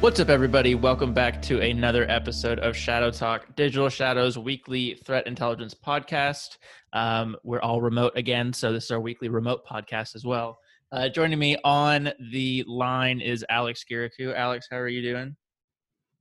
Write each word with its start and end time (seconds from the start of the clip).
What's 0.00 0.18
up, 0.18 0.30
everybody? 0.30 0.74
Welcome 0.74 1.12
back 1.12 1.42
to 1.42 1.60
another 1.60 2.10
episode 2.10 2.58
of 2.60 2.74
Shadow 2.74 3.10
Talk, 3.10 3.54
Digital 3.54 3.90
Shadows 3.90 4.38
weekly 4.38 4.98
threat 5.04 5.26
intelligence 5.26 5.74
podcast. 5.74 6.56
Um, 6.94 7.36
we're 7.44 7.60
all 7.60 7.82
remote 7.82 8.14
again, 8.16 8.54
so 8.54 8.72
this 8.72 8.84
is 8.84 8.90
our 8.92 9.00
weekly 9.00 9.28
remote 9.28 9.60
podcast 9.70 10.16
as 10.16 10.24
well. 10.24 10.58
Uh, 10.90 11.10
joining 11.10 11.38
me 11.38 11.58
on 11.64 12.12
the 12.32 12.64
line 12.66 13.20
is 13.20 13.44
Alex 13.50 13.84
Guirakhoo. 13.88 14.34
Alex, 14.34 14.68
how 14.70 14.78
are 14.78 14.88
you 14.88 15.02
doing? 15.02 15.36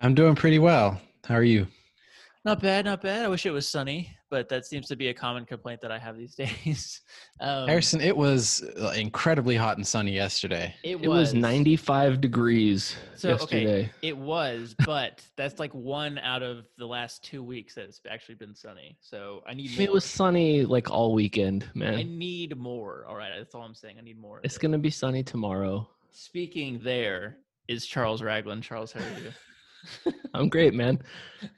I'm 0.01 0.13
doing 0.13 0.35
pretty 0.35 0.59
well. 0.59 0.99
How 1.23 1.35
are 1.35 1.43
you? 1.43 1.65
Not 2.43 2.61
bad, 2.61 2.83
not 2.83 3.01
bad. 3.01 3.23
I 3.23 3.29
wish 3.29 3.45
it 3.45 3.51
was 3.51 3.65
sunny, 3.65 4.13
but 4.29 4.47
that 4.49 4.65
seems 4.65 4.87
to 4.87 4.95
be 4.95 5.07
a 5.09 5.13
common 5.13 5.45
complaint 5.45 5.81
that 5.81 5.91
I 5.91 5.97
have 5.99 6.17
these 6.17 6.35
days. 6.65 7.01
Um, 7.39 7.67
Harrison, 7.67 8.01
it 8.01 8.15
was 8.15 8.63
uh, 8.79 8.93
incredibly 8.95 9.55
hot 9.55 9.77
and 9.77 9.85
sunny 9.87 10.11
yesterday. 10.13 10.73
it 10.83 10.97
It 11.03 11.07
was 11.07 11.33
95 11.33 12.21
degrees 12.21 12.95
So 13.15 13.29
yesterday. 13.29 13.65
okay, 13.83 13.91
it 14.01 14.17
was, 14.17 14.75
but 14.85 15.23
that's 15.35 15.59
like 15.59 15.73
one 15.73 16.17
out 16.19 16.43
of 16.43 16.65
the 16.77 16.85
last 16.85 17.23
two 17.23 17.41
weeks 17.43 17.75
that 17.75 17.85
it's 17.85 18.01
actually 18.09 18.35
been 18.35 18.55
sunny. 18.55 18.97
So 19.01 19.43
I 19.47 19.53
need 19.53 19.71
more. 19.75 19.81
it 19.83 19.91
was 19.91 20.05
sunny 20.05 20.65
like 20.65 20.89
all 20.91 21.13
weekend, 21.13 21.67
man. 21.73 21.95
I 21.95 22.03
need 22.03 22.57
more. 22.57 23.05
All 23.07 23.15
right, 23.15 23.31
that's 23.37 23.55
all 23.55 23.63
I'm 23.63 23.75
saying. 23.75 23.95
I 23.97 24.01
need 24.01 24.19
more. 24.19 24.41
It's 24.43 24.55
it. 24.57 24.61
gonna 24.61 24.77
be 24.77 24.89
sunny 24.91 25.23
tomorrow. 25.23 25.87
Speaking 26.11 26.79
there 26.83 27.37
is 27.67 27.85
Charles 27.85 28.21
Ragland. 28.21 28.63
Charles, 28.63 28.91
how 28.91 28.99
are 29.01 29.19
you? 29.19 29.31
I'm 30.33 30.49
great, 30.49 30.73
man. 30.73 30.99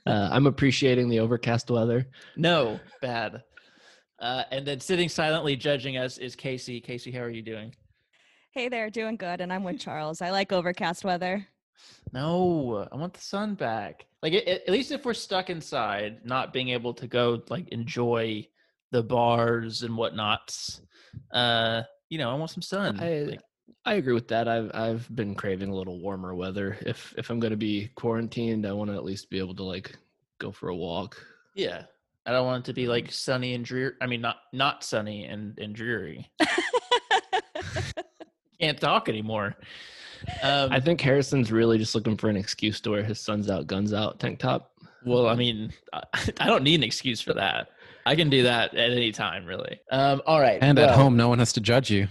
Uh, 0.05 0.30
I'm 0.31 0.48
appreciating 0.48 1.09
the 1.09 1.20
overcast 1.20 1.70
weather. 1.70 2.07
no, 2.35 2.80
bad. 3.02 3.44
Uh, 4.20 4.44
and 4.52 4.66
then 4.67 4.80
sitting 4.80 5.09
silently 5.09 5.55
judging 5.55 5.97
us 5.97 6.20
is 6.20 6.35
Kacey. 6.35 6.85
Kacey, 6.85 7.11
how 7.11 7.21
are 7.21 7.30
you 7.30 7.41
doing? 7.41 7.73
Hey 8.52 8.70
there, 8.70 8.89
doing 8.89 9.16
good, 9.16 9.41
and 9.41 9.52
I'm 9.52 9.63
with 9.63 9.80
Charles. 9.80 10.22
I 10.22 10.30
like 10.30 10.52
overcast 10.52 11.03
weather. 11.03 11.47
No, 12.13 12.88
I 12.91 12.95
want 12.95 13.13
the 13.13 13.22
sun 13.22 13.55
back. 13.55 14.05
Like 14.22 14.33
at, 14.33 14.47
at 14.47 14.69
least 14.69 14.91
if 14.91 15.06
we're 15.06 15.13
stuck 15.13 15.50
inside, 15.50 16.19
not 16.23 16.53
being 16.53 16.69
able 16.69 16.94
to 16.95 17.08
go 17.08 17.41
like 17.50 17.69
enjoy 17.69 18.47
the 18.91 19.02
bars 19.02 19.83
and 19.83 19.95
whatnots. 19.95 20.81
Uh, 21.31 21.83
you 22.09 22.17
know, 22.17 22.30
I 22.30 22.35
want 22.35 22.52
some 22.52 22.61
sun. 22.61 23.00
I 23.00 23.19
Like, 23.22 23.41
I 23.86 23.95
agree 23.95 24.14
with 24.14 24.27
that. 24.30 24.47
I've 24.47 24.72
I've 24.73 25.16
been 25.16 25.36
craving 25.36 25.69
a 25.69 25.75
little 25.75 26.00
warmer 26.00 26.36
weather. 26.36 26.77
If 26.81 27.14
if 27.17 27.30
I'm 27.30 27.39
gonna 27.39 27.58
be 27.58 27.89
quarantined, 27.95 28.66
I 28.66 28.73
want 28.73 28.89
to 28.89 28.95
at 28.95 29.03
least 29.03 29.30
be 29.30 29.39
able 29.39 29.55
to 29.55 29.63
like 29.63 29.95
go 30.39 30.52
for 30.52 30.69
a 30.69 30.75
walk. 30.75 31.23
yeah, 31.55 31.83
I 32.25 32.31
don't 32.31 32.45
want 32.45 32.66
it 32.66 32.72
to 32.72 32.73
be 32.73 32.88
like 32.88 33.11
sunny 33.11 33.53
and 33.53 33.66
dreary. 33.66 33.94
I 34.02 34.08
mean, 34.08 34.22
not 34.22 34.38
not 34.53 34.83
sunny 34.83 35.25
and 35.25 35.58
and 35.59 35.75
dreary. 35.75 36.30
Can't 38.59 38.80
talk 38.80 39.09
anymore. 39.09 39.55
Um, 40.44 40.72
I 40.72 40.80
think 40.80 41.02
Harrison's 41.02 41.52
really 41.52 41.80
just 41.80 41.95
looking 41.95 42.16
for 42.16 42.30
an 42.30 42.38
excuse 42.38 42.80
to 42.81 42.91
wear 42.91 43.03
his 43.03 43.19
"Suns 43.19 43.50
Out, 43.50 43.66
Guns 43.66 43.94
Out" 43.94 44.19
tank 44.19 44.38
top. 44.39 44.72
Well, 45.03 45.28
I 45.28 45.35
mean, 45.35 45.73
I, 45.94 46.03
I 46.39 46.45
don't 46.47 46.63
need 46.63 46.75
an 46.75 46.83
excuse 46.83 47.22
for 47.22 47.33
that. 47.33 47.69
I 48.06 48.16
can 48.16 48.30
do 48.30 48.44
that 48.44 48.75
at 48.75 48.91
any 48.91 49.11
time, 49.11 49.45
really. 49.45 49.80
Um, 49.91 50.22
all 50.25 50.39
right. 50.39 50.59
And 50.61 50.78
at 50.80 50.91
home, 50.91 51.17
no 51.17 51.30
one 51.30 51.39
has 51.39 51.53
to 51.53 51.61
judge 51.61 51.91
you 51.91 52.08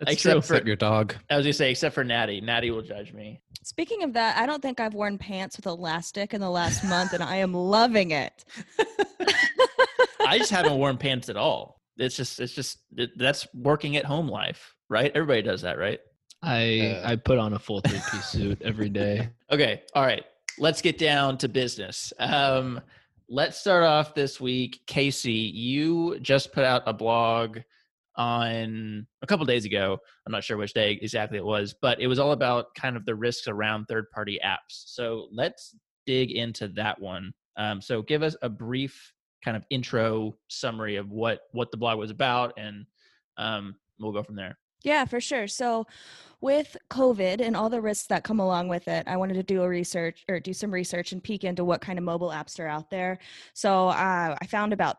It's 0.00 0.12
except 0.12 0.32
true. 0.32 0.40
for 0.40 0.54
except 0.54 0.66
your 0.66 0.76
dog. 0.76 1.14
I 1.30 1.36
was 1.36 1.44
gonna 1.44 1.52
say, 1.52 1.70
except 1.70 1.94
for 1.94 2.04
Natty. 2.04 2.40
Natty 2.40 2.70
will 2.70 2.82
judge 2.82 3.12
me. 3.12 3.40
Speaking 3.62 4.02
of 4.02 4.12
that, 4.12 4.36
I 4.36 4.46
don't 4.46 4.62
think 4.62 4.78
I've 4.80 4.94
worn 4.94 5.18
pants 5.18 5.56
with 5.56 5.66
elastic 5.66 6.34
in 6.34 6.40
the 6.40 6.50
last 6.50 6.84
month, 6.84 7.12
and 7.12 7.22
I 7.22 7.36
am 7.36 7.52
loving 7.52 8.12
it. 8.12 8.44
I 10.26 10.38
just 10.38 10.50
haven't 10.50 10.78
worn 10.78 10.96
pants 10.98 11.28
at 11.28 11.36
all. 11.36 11.80
It's 11.96 12.16
just, 12.16 12.40
it's 12.40 12.52
just 12.52 12.78
it, 12.96 13.10
that's 13.16 13.46
working 13.54 13.96
at 13.96 14.04
home 14.04 14.28
life, 14.28 14.74
right? 14.88 15.10
Everybody 15.14 15.42
does 15.42 15.62
that, 15.62 15.78
right? 15.78 15.98
I 16.42 17.00
Uh, 17.02 17.10
I 17.10 17.16
put 17.16 17.38
on 17.38 17.54
a 17.54 17.58
full 17.58 17.80
three 17.80 18.00
piece 18.10 18.26
suit 18.26 18.62
every 18.62 18.88
day. 18.88 19.28
Okay. 19.50 19.82
All 19.94 20.02
right. 20.02 20.24
Let's 20.58 20.82
get 20.82 20.98
down 20.98 21.38
to 21.38 21.48
business. 21.48 22.12
Um, 22.18 22.80
let's 23.28 23.58
start 23.58 23.84
off 23.84 24.12
this 24.12 24.40
week. 24.40 24.80
Kacey, 24.88 25.52
you 25.54 26.18
just 26.18 26.52
put 26.52 26.64
out 26.64 26.82
a 26.86 26.92
blog 26.92 27.58
on 28.16 29.06
a 29.22 29.26
couple 29.26 29.44
days 29.46 29.64
ago. 29.64 29.98
I'm 30.26 30.32
not 30.32 30.44
sure 30.44 30.56
which 30.56 30.74
day 30.74 30.98
exactly 31.00 31.38
it 31.38 31.44
was, 31.44 31.74
but 31.80 32.00
it 32.00 32.06
was 32.06 32.18
all 32.18 32.32
about 32.32 32.74
kind 32.74 32.96
of 32.96 33.04
the 33.04 33.14
risks 33.14 33.48
around 33.48 33.86
third 33.86 34.10
party 34.10 34.38
apps. 34.44 34.58
So 34.68 35.28
let's 35.32 35.74
dig 36.06 36.32
into 36.32 36.68
that 36.68 37.00
one. 37.00 37.32
Um, 37.56 37.80
so 37.80 38.02
give 38.02 38.22
us 38.22 38.36
a 38.42 38.48
brief 38.48 39.12
kind 39.44 39.56
of 39.56 39.64
intro 39.70 40.36
summary 40.48 40.96
of 40.96 41.10
what 41.10 41.40
what 41.52 41.70
the 41.70 41.76
blog 41.76 41.98
was 41.98 42.10
about, 42.10 42.52
and 42.58 42.86
um, 43.38 43.76
we'll 43.98 44.12
go 44.12 44.22
from 44.22 44.36
there. 44.36 44.58
Yeah, 44.82 45.04
for 45.04 45.20
sure. 45.20 45.48
So, 45.48 45.86
with 46.40 46.76
COVID 46.90 47.40
and 47.40 47.56
all 47.56 47.70
the 47.70 47.80
risks 47.80 48.06
that 48.08 48.24
come 48.24 48.40
along 48.40 48.68
with 48.68 48.88
it, 48.88 49.08
I 49.08 49.16
wanted 49.16 49.34
to 49.34 49.42
do 49.42 49.62
a 49.62 49.68
research 49.68 50.24
or 50.28 50.38
do 50.38 50.52
some 50.52 50.70
research 50.70 51.12
and 51.12 51.22
peek 51.22 51.44
into 51.44 51.64
what 51.64 51.80
kind 51.80 51.98
of 51.98 52.04
mobile 52.04 52.28
apps 52.28 52.60
are 52.60 52.68
out 52.68 52.90
there. 52.90 53.18
So, 53.54 53.88
uh, 53.88 54.36
I 54.40 54.46
found 54.46 54.72
about 54.72 54.98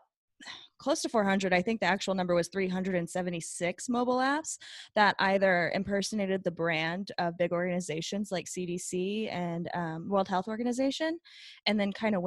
close 0.78 1.02
to 1.02 1.08
400 1.08 1.52
i 1.52 1.62
think 1.62 1.80
the 1.80 1.86
actual 1.86 2.14
number 2.14 2.34
was 2.34 2.48
376 2.48 3.88
mobile 3.88 4.16
apps 4.16 4.58
that 4.94 5.14
either 5.18 5.70
impersonated 5.74 6.42
the 6.44 6.50
brand 6.50 7.12
of 7.18 7.38
big 7.38 7.52
organizations 7.52 8.32
like 8.32 8.46
cdc 8.46 9.32
and 9.32 9.68
um, 9.74 10.08
world 10.08 10.28
health 10.28 10.48
organization 10.48 11.18
and 11.66 11.78
then 11.78 11.92
kind 11.92 12.14
of 12.14 12.22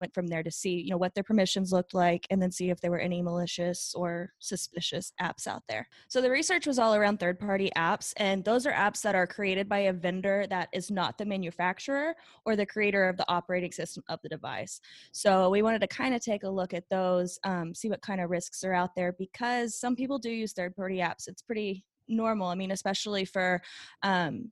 went 0.00 0.14
from 0.14 0.26
there 0.26 0.42
to 0.42 0.50
see 0.50 0.80
you 0.80 0.90
know 0.90 0.96
what 0.96 1.14
their 1.14 1.24
permissions 1.24 1.72
looked 1.72 1.94
like 1.94 2.26
and 2.30 2.40
then 2.40 2.50
see 2.50 2.70
if 2.70 2.80
there 2.80 2.90
were 2.90 2.98
any 2.98 3.22
malicious 3.22 3.94
or 3.94 4.32
suspicious 4.38 5.12
apps 5.20 5.46
out 5.46 5.62
there. 5.68 5.88
So 6.08 6.20
the 6.20 6.30
research 6.30 6.66
was 6.66 6.78
all 6.78 6.94
around 6.94 7.18
third 7.18 7.38
party 7.38 7.70
apps 7.76 8.12
and 8.16 8.44
those 8.44 8.66
are 8.66 8.72
apps 8.72 9.02
that 9.02 9.14
are 9.14 9.26
created 9.26 9.68
by 9.68 9.80
a 9.80 9.92
vendor 9.92 10.46
that 10.50 10.68
is 10.72 10.90
not 10.90 11.18
the 11.18 11.24
manufacturer 11.24 12.14
or 12.44 12.56
the 12.56 12.66
creator 12.66 13.08
of 13.08 13.16
the 13.16 13.28
operating 13.28 13.72
system 13.72 14.02
of 14.08 14.20
the 14.22 14.28
device. 14.28 14.80
So 15.12 15.50
we 15.50 15.62
wanted 15.62 15.80
to 15.80 15.88
kind 15.88 16.14
of 16.14 16.22
take 16.22 16.44
a 16.44 16.48
look 16.48 16.74
at 16.74 16.88
those 16.90 17.38
um, 17.44 17.74
see 17.74 17.88
what 17.88 18.02
kind 18.02 18.20
of 18.20 18.30
risks 18.30 18.64
are 18.64 18.74
out 18.74 18.94
there 18.94 19.12
because 19.18 19.78
some 19.78 19.96
people 19.96 20.18
do 20.18 20.30
use 20.30 20.52
third 20.52 20.76
party 20.76 20.98
apps. 20.98 21.28
It's 21.28 21.42
pretty 21.42 21.84
normal. 22.08 22.48
I 22.48 22.54
mean 22.54 22.70
especially 22.70 23.24
for 23.24 23.60
um, 24.02 24.50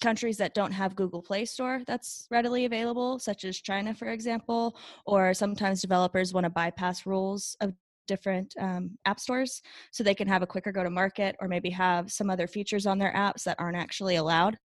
countries 0.00 0.36
that 0.38 0.54
don't 0.54 0.72
have 0.72 0.96
Google 0.96 1.22
Play 1.22 1.44
Store 1.44 1.82
that's 1.86 2.26
readily 2.30 2.64
available, 2.64 3.18
such 3.18 3.44
as 3.44 3.60
China, 3.60 3.94
for 3.94 4.08
example, 4.08 4.76
or 5.06 5.34
sometimes 5.34 5.80
developers 5.80 6.32
want 6.32 6.44
to 6.44 6.50
bypass 6.50 7.06
rules 7.06 7.56
of 7.60 7.74
different 8.06 8.54
um, 8.58 8.98
app 9.04 9.20
stores 9.20 9.60
so 9.92 10.02
they 10.02 10.14
can 10.14 10.26
have 10.26 10.42
a 10.42 10.46
quicker 10.46 10.72
go 10.72 10.82
to 10.82 10.90
market 10.90 11.36
or 11.40 11.46
maybe 11.46 11.70
have 11.70 12.10
some 12.10 12.30
other 12.30 12.46
features 12.46 12.86
on 12.86 12.98
their 12.98 13.12
apps 13.12 13.44
that 13.44 13.56
aren't 13.58 13.76
actually 13.76 14.16
allowed 14.16 14.56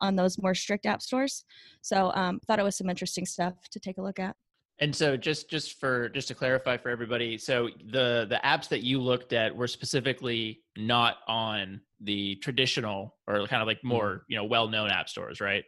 on 0.00 0.16
those 0.16 0.40
more 0.40 0.54
strict 0.54 0.86
app 0.86 1.02
stores. 1.02 1.44
So 1.82 2.12
um, 2.14 2.40
thought 2.46 2.60
it 2.60 2.64
was 2.64 2.78
some 2.78 2.88
interesting 2.88 3.26
stuff 3.26 3.54
to 3.72 3.80
take 3.80 3.98
a 3.98 4.02
look 4.02 4.18
at. 4.18 4.36
And 4.82 4.96
so 4.96 5.16
just 5.16 5.48
just 5.48 5.78
for 5.78 6.08
just 6.08 6.26
to 6.26 6.34
clarify 6.34 6.76
for 6.76 6.88
everybody, 6.88 7.38
so 7.38 7.68
the 7.86 8.26
the 8.28 8.40
apps 8.44 8.68
that 8.70 8.82
you 8.82 9.00
looked 9.00 9.32
at 9.32 9.54
were 9.54 9.68
specifically 9.68 10.64
not 10.76 11.18
on 11.28 11.80
the 12.00 12.34
traditional 12.42 13.14
or 13.28 13.46
kind 13.46 13.62
of 13.62 13.68
like 13.68 13.78
more, 13.84 14.24
you 14.26 14.36
know, 14.36 14.42
well-known 14.42 14.90
app 14.90 15.08
stores, 15.08 15.40
right? 15.40 15.62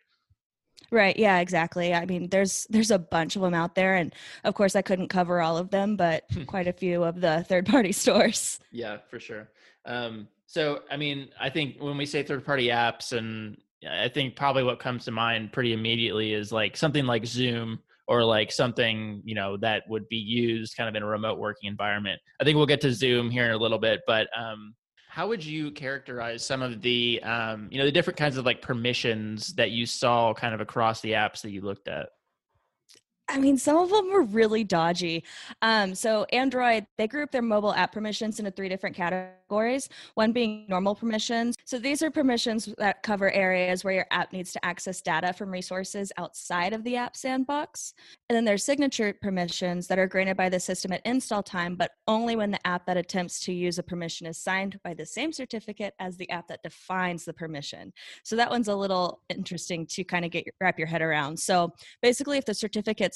Right. 0.90 1.16
Yeah, 1.16 1.38
exactly. 1.38 1.94
I 1.94 2.06
mean, 2.06 2.28
there's 2.28 2.66
there's 2.70 2.90
a 2.90 2.98
bunch 2.98 3.36
of 3.36 3.42
them 3.42 3.54
out 3.54 3.76
there 3.76 3.94
and 3.94 4.12
of 4.42 4.54
course 4.56 4.74
I 4.74 4.82
couldn't 4.82 5.10
cover 5.10 5.40
all 5.40 5.58
of 5.58 5.70
them, 5.70 5.94
but 5.94 6.24
quite 6.46 6.66
a 6.66 6.72
few 6.72 7.04
of 7.04 7.20
the 7.20 7.44
third 7.48 7.66
party 7.66 7.92
stores. 8.02 8.58
Yeah, 8.72 8.96
for 9.08 9.20
sure. 9.20 9.48
Um, 9.86 10.26
so, 10.46 10.80
I 10.90 10.96
mean, 10.96 11.28
I 11.40 11.50
think 11.50 11.76
when 11.78 11.96
we 11.96 12.06
say 12.06 12.24
third 12.24 12.44
party 12.44 12.66
apps, 12.66 13.16
and 13.16 13.58
I 13.88 14.08
think 14.08 14.34
probably 14.34 14.64
what 14.64 14.80
comes 14.80 15.04
to 15.04 15.12
mind 15.12 15.52
pretty 15.52 15.72
immediately 15.72 16.32
is 16.32 16.50
like 16.50 16.76
something 16.76 17.06
like 17.06 17.26
Zoom 17.26 17.78
or 18.06 18.24
like 18.24 18.52
something, 18.52 19.22
you 19.24 19.34
know, 19.34 19.56
that 19.58 19.84
would 19.88 20.08
be 20.08 20.16
used 20.16 20.76
kind 20.76 20.88
of 20.88 20.94
in 20.94 21.02
a 21.02 21.06
remote 21.06 21.38
working 21.38 21.68
environment. 21.68 22.20
I 22.40 22.44
think 22.44 22.56
we'll 22.56 22.66
get 22.66 22.80
to 22.82 22.92
Zoom 22.92 23.30
here 23.30 23.46
in 23.46 23.52
a 23.52 23.56
little 23.56 23.78
bit, 23.78 24.00
but 24.06 24.28
um, 24.38 24.74
how 25.08 25.28
would 25.28 25.44
you 25.44 25.70
characterize 25.70 26.44
some 26.44 26.60
of 26.60 26.82
the, 26.82 27.22
um, 27.22 27.68
you 27.70 27.78
know, 27.78 27.84
the 27.84 27.92
different 27.92 28.18
kinds 28.18 28.36
of 28.36 28.44
like 28.44 28.60
permissions 28.60 29.54
that 29.54 29.70
you 29.70 29.86
saw 29.86 30.34
kind 30.34 30.54
of 30.54 30.60
across 30.60 31.00
the 31.00 31.12
apps 31.12 31.40
that 31.42 31.50
you 31.50 31.60
looked 31.60 31.88
at? 31.88 32.08
I 33.28 33.38
mean, 33.38 33.56
some 33.56 33.78
of 33.78 33.90
them 33.90 34.12
were 34.12 34.22
really 34.22 34.64
dodgy. 34.64 35.24
Um, 35.62 35.94
so 35.94 36.24
Android, 36.24 36.86
they 36.98 37.08
group 37.08 37.30
their 37.30 37.42
mobile 37.42 37.72
app 37.72 37.92
permissions 37.92 38.38
into 38.38 38.50
three 38.50 38.68
different 38.68 38.94
categories. 38.94 39.88
One 40.14 40.32
being 40.32 40.66
normal 40.68 40.94
permissions. 40.94 41.56
So 41.64 41.78
these 41.78 42.02
are 42.02 42.10
permissions 42.10 42.68
that 42.76 43.02
cover 43.02 43.30
areas 43.30 43.82
where 43.82 43.94
your 43.94 44.06
app 44.10 44.32
needs 44.32 44.52
to 44.52 44.64
access 44.64 45.00
data 45.00 45.32
from 45.32 45.50
resources 45.50 46.12
outside 46.18 46.74
of 46.74 46.84
the 46.84 46.96
app 46.96 47.16
sandbox. 47.16 47.94
And 48.28 48.36
then 48.36 48.44
there's 48.44 48.64
signature 48.64 49.14
permissions 49.22 49.86
that 49.86 49.98
are 49.98 50.06
granted 50.06 50.36
by 50.36 50.48
the 50.48 50.60
system 50.60 50.92
at 50.92 51.04
install 51.06 51.42
time, 51.42 51.76
but 51.76 51.92
only 52.06 52.36
when 52.36 52.50
the 52.50 52.66
app 52.66 52.84
that 52.86 52.96
attempts 52.96 53.40
to 53.40 53.52
use 53.52 53.78
a 53.78 53.82
permission 53.82 54.26
is 54.26 54.38
signed 54.38 54.78
by 54.84 54.92
the 54.92 55.06
same 55.06 55.32
certificate 55.32 55.94
as 55.98 56.16
the 56.16 56.28
app 56.30 56.48
that 56.48 56.62
defines 56.62 57.24
the 57.24 57.32
permission. 57.32 57.92
So 58.22 58.36
that 58.36 58.50
one's 58.50 58.68
a 58.68 58.76
little 58.76 59.22
interesting 59.30 59.86
to 59.86 60.04
kind 60.04 60.24
of 60.24 60.30
get 60.30 60.44
your, 60.44 60.54
wrap 60.60 60.78
your 60.78 60.88
head 60.88 61.02
around. 61.02 61.38
So 61.38 61.72
basically, 62.02 62.36
if 62.36 62.44
the 62.44 62.54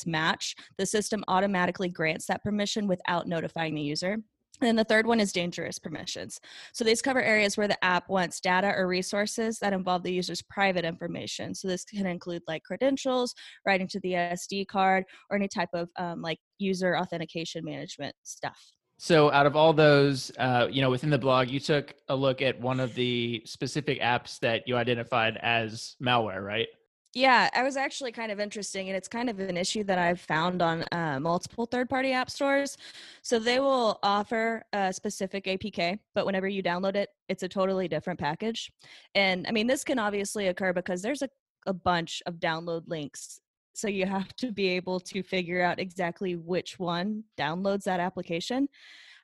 match, 0.06 0.54
the 0.76 0.86
system 0.86 1.24
automatically 1.28 1.88
grants 1.88 2.26
that 2.26 2.42
permission 2.42 2.86
without 2.86 3.26
notifying 3.26 3.74
the 3.74 3.82
user. 3.82 4.18
And 4.60 4.66
then 4.66 4.76
the 4.76 4.84
third 4.84 5.06
one 5.06 5.20
is 5.20 5.32
dangerous 5.32 5.78
permissions. 5.78 6.40
So 6.72 6.82
these 6.82 7.02
cover 7.02 7.22
areas 7.22 7.56
where 7.56 7.68
the 7.68 7.82
app 7.84 8.08
wants 8.08 8.40
data 8.40 8.72
or 8.76 8.88
resources 8.88 9.58
that 9.60 9.72
involve 9.72 10.02
the 10.02 10.12
user's 10.12 10.42
private 10.42 10.84
information. 10.84 11.54
So 11.54 11.68
this 11.68 11.84
can 11.84 12.06
include 12.06 12.42
like 12.48 12.64
credentials, 12.64 13.34
writing 13.64 13.86
to 13.88 14.00
the 14.00 14.12
SD 14.12 14.66
card, 14.66 15.04
or 15.30 15.36
any 15.36 15.46
type 15.46 15.68
of 15.74 15.88
um, 15.96 16.22
like 16.22 16.38
user 16.58 16.96
authentication 16.96 17.64
management 17.64 18.16
stuff. 18.24 18.58
So, 19.00 19.30
out 19.30 19.46
of 19.46 19.54
all 19.54 19.72
those, 19.72 20.32
uh, 20.38 20.66
you 20.68 20.82
know, 20.82 20.90
within 20.90 21.10
the 21.10 21.18
blog, 21.18 21.48
you 21.48 21.60
took 21.60 21.94
a 22.08 22.16
look 22.16 22.42
at 22.42 22.60
one 22.60 22.80
of 22.80 22.96
the 22.96 23.42
specific 23.44 24.00
apps 24.00 24.40
that 24.40 24.66
you 24.66 24.76
identified 24.76 25.36
as 25.40 25.94
malware, 26.02 26.44
right? 26.44 26.66
Yeah, 27.14 27.48
I 27.54 27.62
was 27.62 27.76
actually 27.76 28.12
kind 28.12 28.30
of 28.30 28.38
interesting, 28.38 28.88
and 28.88 28.96
it's 28.96 29.08
kind 29.08 29.30
of 29.30 29.40
an 29.40 29.56
issue 29.56 29.82
that 29.84 29.98
I've 29.98 30.20
found 30.20 30.60
on 30.60 30.84
uh, 30.92 31.18
multiple 31.18 31.64
third-party 31.64 32.12
app 32.12 32.30
stores. 32.30 32.76
So 33.22 33.38
they 33.38 33.60
will 33.60 33.98
offer 34.02 34.62
a 34.74 34.92
specific 34.92 35.44
APK, 35.46 35.98
but 36.14 36.26
whenever 36.26 36.46
you 36.46 36.62
download 36.62 36.96
it, 36.96 37.08
it's 37.28 37.42
a 37.42 37.48
totally 37.48 37.88
different 37.88 38.20
package. 38.20 38.70
And 39.14 39.46
I 39.48 39.52
mean, 39.52 39.66
this 39.66 39.84
can 39.84 39.98
obviously 39.98 40.48
occur 40.48 40.74
because 40.74 41.00
there's 41.00 41.22
a, 41.22 41.30
a 41.66 41.72
bunch 41.72 42.22
of 42.26 42.34
download 42.34 42.82
links. 42.86 43.40
So 43.72 43.88
you 43.88 44.04
have 44.06 44.34
to 44.36 44.52
be 44.52 44.68
able 44.68 45.00
to 45.00 45.22
figure 45.22 45.62
out 45.62 45.80
exactly 45.80 46.36
which 46.36 46.78
one 46.78 47.24
downloads 47.38 47.84
that 47.84 48.00
application. 48.00 48.68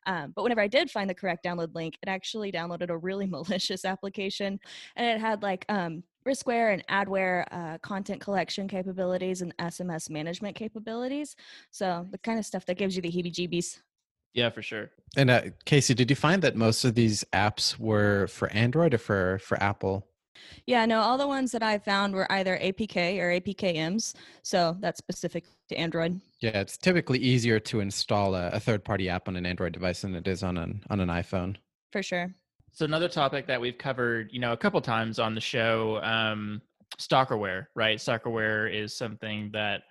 Um, 0.06 0.32
but 0.34 0.42
whenever 0.42 0.60
I 0.60 0.69
did 0.69 0.90
find 0.90 1.08
the 1.08 1.14
correct 1.14 1.44
download 1.44 1.75
link, 1.75 1.98
it 2.02 2.08
actually 2.08 2.52
downloaded 2.52 2.90
a 2.90 2.96
really 2.96 3.26
malicious 3.28 3.84
application, 3.84 4.58
and 4.96 5.06
it 5.06 5.20
had 5.20 5.42
like 5.42 5.64
um, 5.69 6.02
riskware 6.26 6.72
and 6.72 6.86
adware 6.88 7.44
uh, 7.50 7.78
content 7.78 8.20
collection 8.20 8.68
capabilities 8.68 9.42
and 9.42 9.56
SMS 9.58 10.10
management 10.10 10.56
capabilities. 10.56 11.36
So 11.70 12.06
the 12.10 12.18
kind 12.18 12.38
of 12.38 12.46
stuff 12.46 12.66
that 12.66 12.78
gives 12.78 12.96
you 12.96 13.02
the 13.02 13.10
heebie-jeebies. 13.10 13.80
Yeah, 14.32 14.50
for 14.50 14.62
sure. 14.62 14.90
And 15.16 15.30
uh, 15.30 15.42
Kacey, 15.64 15.94
did 15.94 16.10
you 16.10 16.16
find 16.16 16.42
that 16.42 16.56
most 16.56 16.84
of 16.84 16.94
these 16.94 17.24
apps 17.32 17.78
were 17.78 18.26
for 18.26 18.48
Android 18.48 18.94
or 18.94 18.98
for 18.98 19.38
for 19.38 19.62
Apple? 19.62 20.08
Yeah, 20.66 20.84
no, 20.86 21.00
all 21.00 21.16
the 21.16 21.28
ones 21.28 21.52
that 21.52 21.62
I 21.62 21.78
found 21.78 22.14
were 22.14 22.30
either 22.32 22.58
APK 22.58 23.18
or 23.18 23.40
APKMs. 23.40 24.14
So 24.42 24.76
that's 24.80 24.98
specific 24.98 25.44
to 25.68 25.76
Android. 25.76 26.20
Yeah, 26.40 26.60
it's 26.60 26.76
typically 26.76 27.18
easier 27.18 27.60
to 27.60 27.80
install 27.80 28.34
a, 28.34 28.48
a 28.48 28.60
third-party 28.60 29.08
app 29.08 29.28
on 29.28 29.36
an 29.36 29.46
Android 29.46 29.72
device 29.72 30.02
than 30.02 30.14
it 30.14 30.26
is 30.26 30.42
on 30.42 30.58
an 30.58 30.82
on 30.90 31.00
an 31.00 31.08
iPhone. 31.08 31.56
For 31.92 32.02
sure. 32.02 32.34
So 32.74 32.84
another 32.84 33.08
topic 33.08 33.46
that 33.46 33.60
we've 33.60 33.78
covered, 33.78 34.30
you 34.32 34.40
know, 34.40 34.52
a 34.52 34.56
couple 34.56 34.80
times 34.80 35.20
on 35.20 35.34
the 35.36 35.40
show, 35.40 36.00
um, 36.02 36.60
stalkerware, 36.98 37.66
right? 37.76 37.98
Stalkerware 37.98 38.72
is 38.72 38.96
something 38.96 39.50
that 39.52 39.82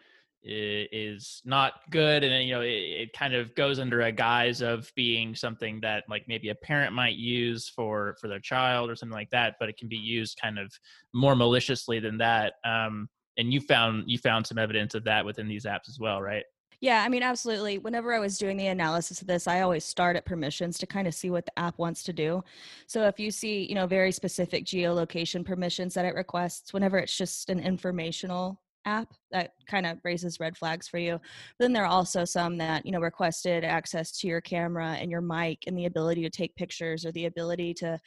is 0.45 1.41
not 1.45 1.75
good 1.89 2.21
and 2.21 2.45
you 2.45 2.53
know 2.53 2.59
it, 2.59 2.68
it, 2.68 3.13
kind 3.13 3.33
of 3.33 3.56
goes 3.56 3.80
under 3.80 4.01
a 4.01 4.12
guise 4.12 4.62
of 4.62 4.91
being 4.94 5.33
something 5.33 5.80
that 5.80 6.03
like 6.09 6.25
maybe 6.27 6.50
a 6.50 6.56
parent 6.56 6.91
might 6.91 7.15
use 7.15 7.69
for 7.69 8.18
for 8.19 8.27
their 8.27 8.41
child 8.41 8.89
or 8.89 8.95
something 8.97 9.15
like 9.15 9.30
that 9.30 9.56
but 9.57 9.69
it 9.69 9.77
can 9.77 9.88
be 9.88 9.95
used 9.95 10.38
kind 10.41 10.59
of 10.59 10.77
more 11.13 11.33
maliciously 11.33 11.97
than 11.97 12.18
that 12.18 12.56
um, 12.65 13.07
and 13.38 13.53
you 13.53 13.62
found 13.62 14.03
you 14.06 14.18
found 14.18 14.45
some 14.45 14.57
evidence 14.57 14.95
of 14.95 15.06
that 15.06 15.24
within 15.24 15.47
these 15.47 15.63
apps 15.63 15.88
as 15.88 15.97
well 15.97 16.21
right 16.21 16.44
yeah, 16.83 17.01
I 17.01 17.07
mean, 17.07 17.24
absolutely. 17.24 17.77
Whenever 17.77 18.13
I 18.13 18.19
was 18.19 18.38
doing 18.38 18.57
the 18.57 18.68
analysis 18.68 19.21
of 19.21 19.27
this, 19.27 19.47
I 19.47 19.62
always 19.62 19.85
start 19.85 20.18
at 20.18 20.25
permissions 20.25 20.77
to 20.80 20.85
kind 20.85 21.07
of 21.07 21.13
see 21.13 21.30
what 21.30 21.45
the 21.45 21.57
app 21.57 21.77
wants 21.77 22.03
to 22.03 22.12
do. 22.12 22.44
So 22.88 23.07
if 23.07 23.18
you 23.21 23.31
see, 23.31 23.65
you 23.69 23.74
know, 23.74 23.88
very 23.88 24.12
specific 24.12 24.65
geolocation 24.65 25.45
permissions 25.45 25.94
that 25.94 26.03
it 26.03 26.13
requests, 26.13 26.74
whenever 26.74 26.97
it's 26.97 27.15
just 27.15 27.50
an 27.50 27.62
informational 27.62 28.62
app 28.85 29.13
that 29.31 29.53
kind 29.65 29.85
of 29.85 29.97
raises 30.03 30.41
red 30.41 30.57
flags 30.57 30.89
for 30.89 30.97
you. 30.97 31.13
But 31.57 31.63
then 31.63 31.71
there 31.71 31.83
are 31.83 31.88
also 31.88 32.25
some 32.25 32.57
that, 32.57 32.85
you 32.85 32.91
know, 32.91 33.00
requested 33.00 33.63
access 33.63 34.12
to 34.19 34.27
your 34.27 34.41
camera 34.41 34.97
and 35.00 35.09
your 35.09 35.21
mic 35.21 35.59
and 35.68 35.77
the 35.77 35.85
ability 35.85 36.21
to 36.24 36.30
take 36.30 36.53
pictures 36.57 37.06
or 37.06 37.13
the 37.13 37.27
ability 37.27 37.75
to, 37.75 37.97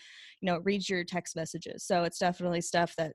you 0.43 0.47
know, 0.47 0.59
read 0.65 0.87
your 0.87 1.03
text 1.03 1.35
messages. 1.35 1.83
So 1.83 2.05
it's 2.05 2.19
definitely 2.19 2.61
stuff 2.61 2.95
that 2.97 3.15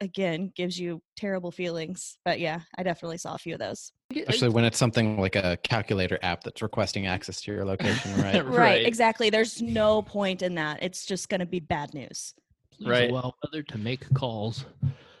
again 0.00 0.52
gives 0.56 0.78
you 0.78 1.02
terrible 1.16 1.50
feelings. 1.50 2.18
But 2.24 2.40
yeah, 2.40 2.60
I 2.76 2.82
definitely 2.82 3.18
saw 3.18 3.34
a 3.34 3.38
few 3.38 3.54
of 3.54 3.60
those. 3.60 3.92
Especially 4.14 4.48
when 4.48 4.64
it's 4.64 4.78
something 4.78 5.20
like 5.20 5.36
a 5.36 5.56
calculator 5.62 6.18
app 6.22 6.42
that's 6.42 6.62
requesting 6.62 7.06
access 7.06 7.40
to 7.42 7.52
your 7.52 7.64
location, 7.64 8.16
right? 8.22 8.34
right, 8.34 8.46
right, 8.46 8.86
exactly. 8.86 9.30
There's 9.30 9.62
no 9.62 10.02
point 10.02 10.42
in 10.42 10.54
that. 10.56 10.82
It's 10.82 11.06
just 11.06 11.28
going 11.28 11.40
to 11.40 11.46
be 11.46 11.60
bad 11.60 11.94
news. 11.94 12.34
Please 12.72 12.88
right. 12.88 13.10
allow 13.10 13.34
other 13.46 13.62
to 13.62 13.78
make 13.78 14.12
calls. 14.14 14.64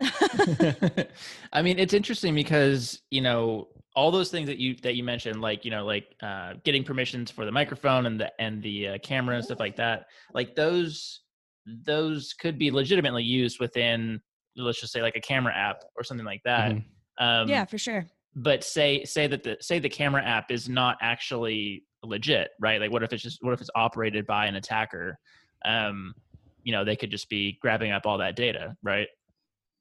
I 1.52 1.62
mean, 1.62 1.78
it's 1.78 1.92
interesting 1.92 2.34
because 2.34 3.02
you 3.10 3.20
know 3.20 3.68
all 3.94 4.10
those 4.10 4.30
things 4.30 4.46
that 4.46 4.58
you 4.58 4.74
that 4.82 4.96
you 4.96 5.04
mentioned, 5.04 5.40
like 5.40 5.64
you 5.64 5.70
know, 5.70 5.84
like 5.84 6.14
uh, 6.22 6.54
getting 6.64 6.84
permissions 6.84 7.30
for 7.30 7.44
the 7.44 7.52
microphone 7.52 8.06
and 8.06 8.18
the 8.18 8.32
and 8.40 8.62
the 8.62 8.88
uh, 8.88 8.98
camera 9.02 9.36
and 9.36 9.44
stuff 9.44 9.60
like 9.60 9.76
that. 9.76 10.06
Like 10.32 10.54
those 10.54 11.20
those 11.66 12.32
could 12.32 12.58
be 12.58 12.70
legitimately 12.70 13.22
used 13.22 13.60
within, 13.60 14.20
let's 14.56 14.80
just 14.80 14.92
say, 14.92 15.02
like 15.02 15.16
a 15.16 15.20
camera 15.20 15.54
app 15.54 15.82
or 15.96 16.04
something 16.04 16.26
like 16.26 16.42
that. 16.44 16.72
Mm-hmm. 16.72 17.24
Um, 17.24 17.48
yeah, 17.48 17.64
for 17.64 17.78
sure. 17.78 18.06
But 18.36 18.62
say 18.64 19.04
say 19.04 19.26
that 19.26 19.42
the 19.42 19.56
say 19.60 19.78
the 19.78 19.88
camera 19.88 20.24
app 20.24 20.50
is 20.50 20.68
not 20.68 20.96
actually 21.02 21.84
legit, 22.02 22.50
right? 22.60 22.80
Like, 22.80 22.92
what 22.92 23.02
if 23.02 23.12
it's 23.12 23.22
just 23.22 23.38
what 23.42 23.52
if 23.52 23.60
it's 23.60 23.70
operated 23.74 24.26
by 24.26 24.46
an 24.46 24.56
attacker? 24.56 25.18
Um, 25.64 26.14
you 26.62 26.72
know, 26.72 26.84
they 26.84 26.96
could 26.96 27.10
just 27.10 27.28
be 27.28 27.58
grabbing 27.60 27.90
up 27.92 28.06
all 28.06 28.18
that 28.18 28.36
data, 28.36 28.76
right? 28.82 29.08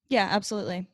Yeah, 0.10 0.28
absolutely. 0.32 0.88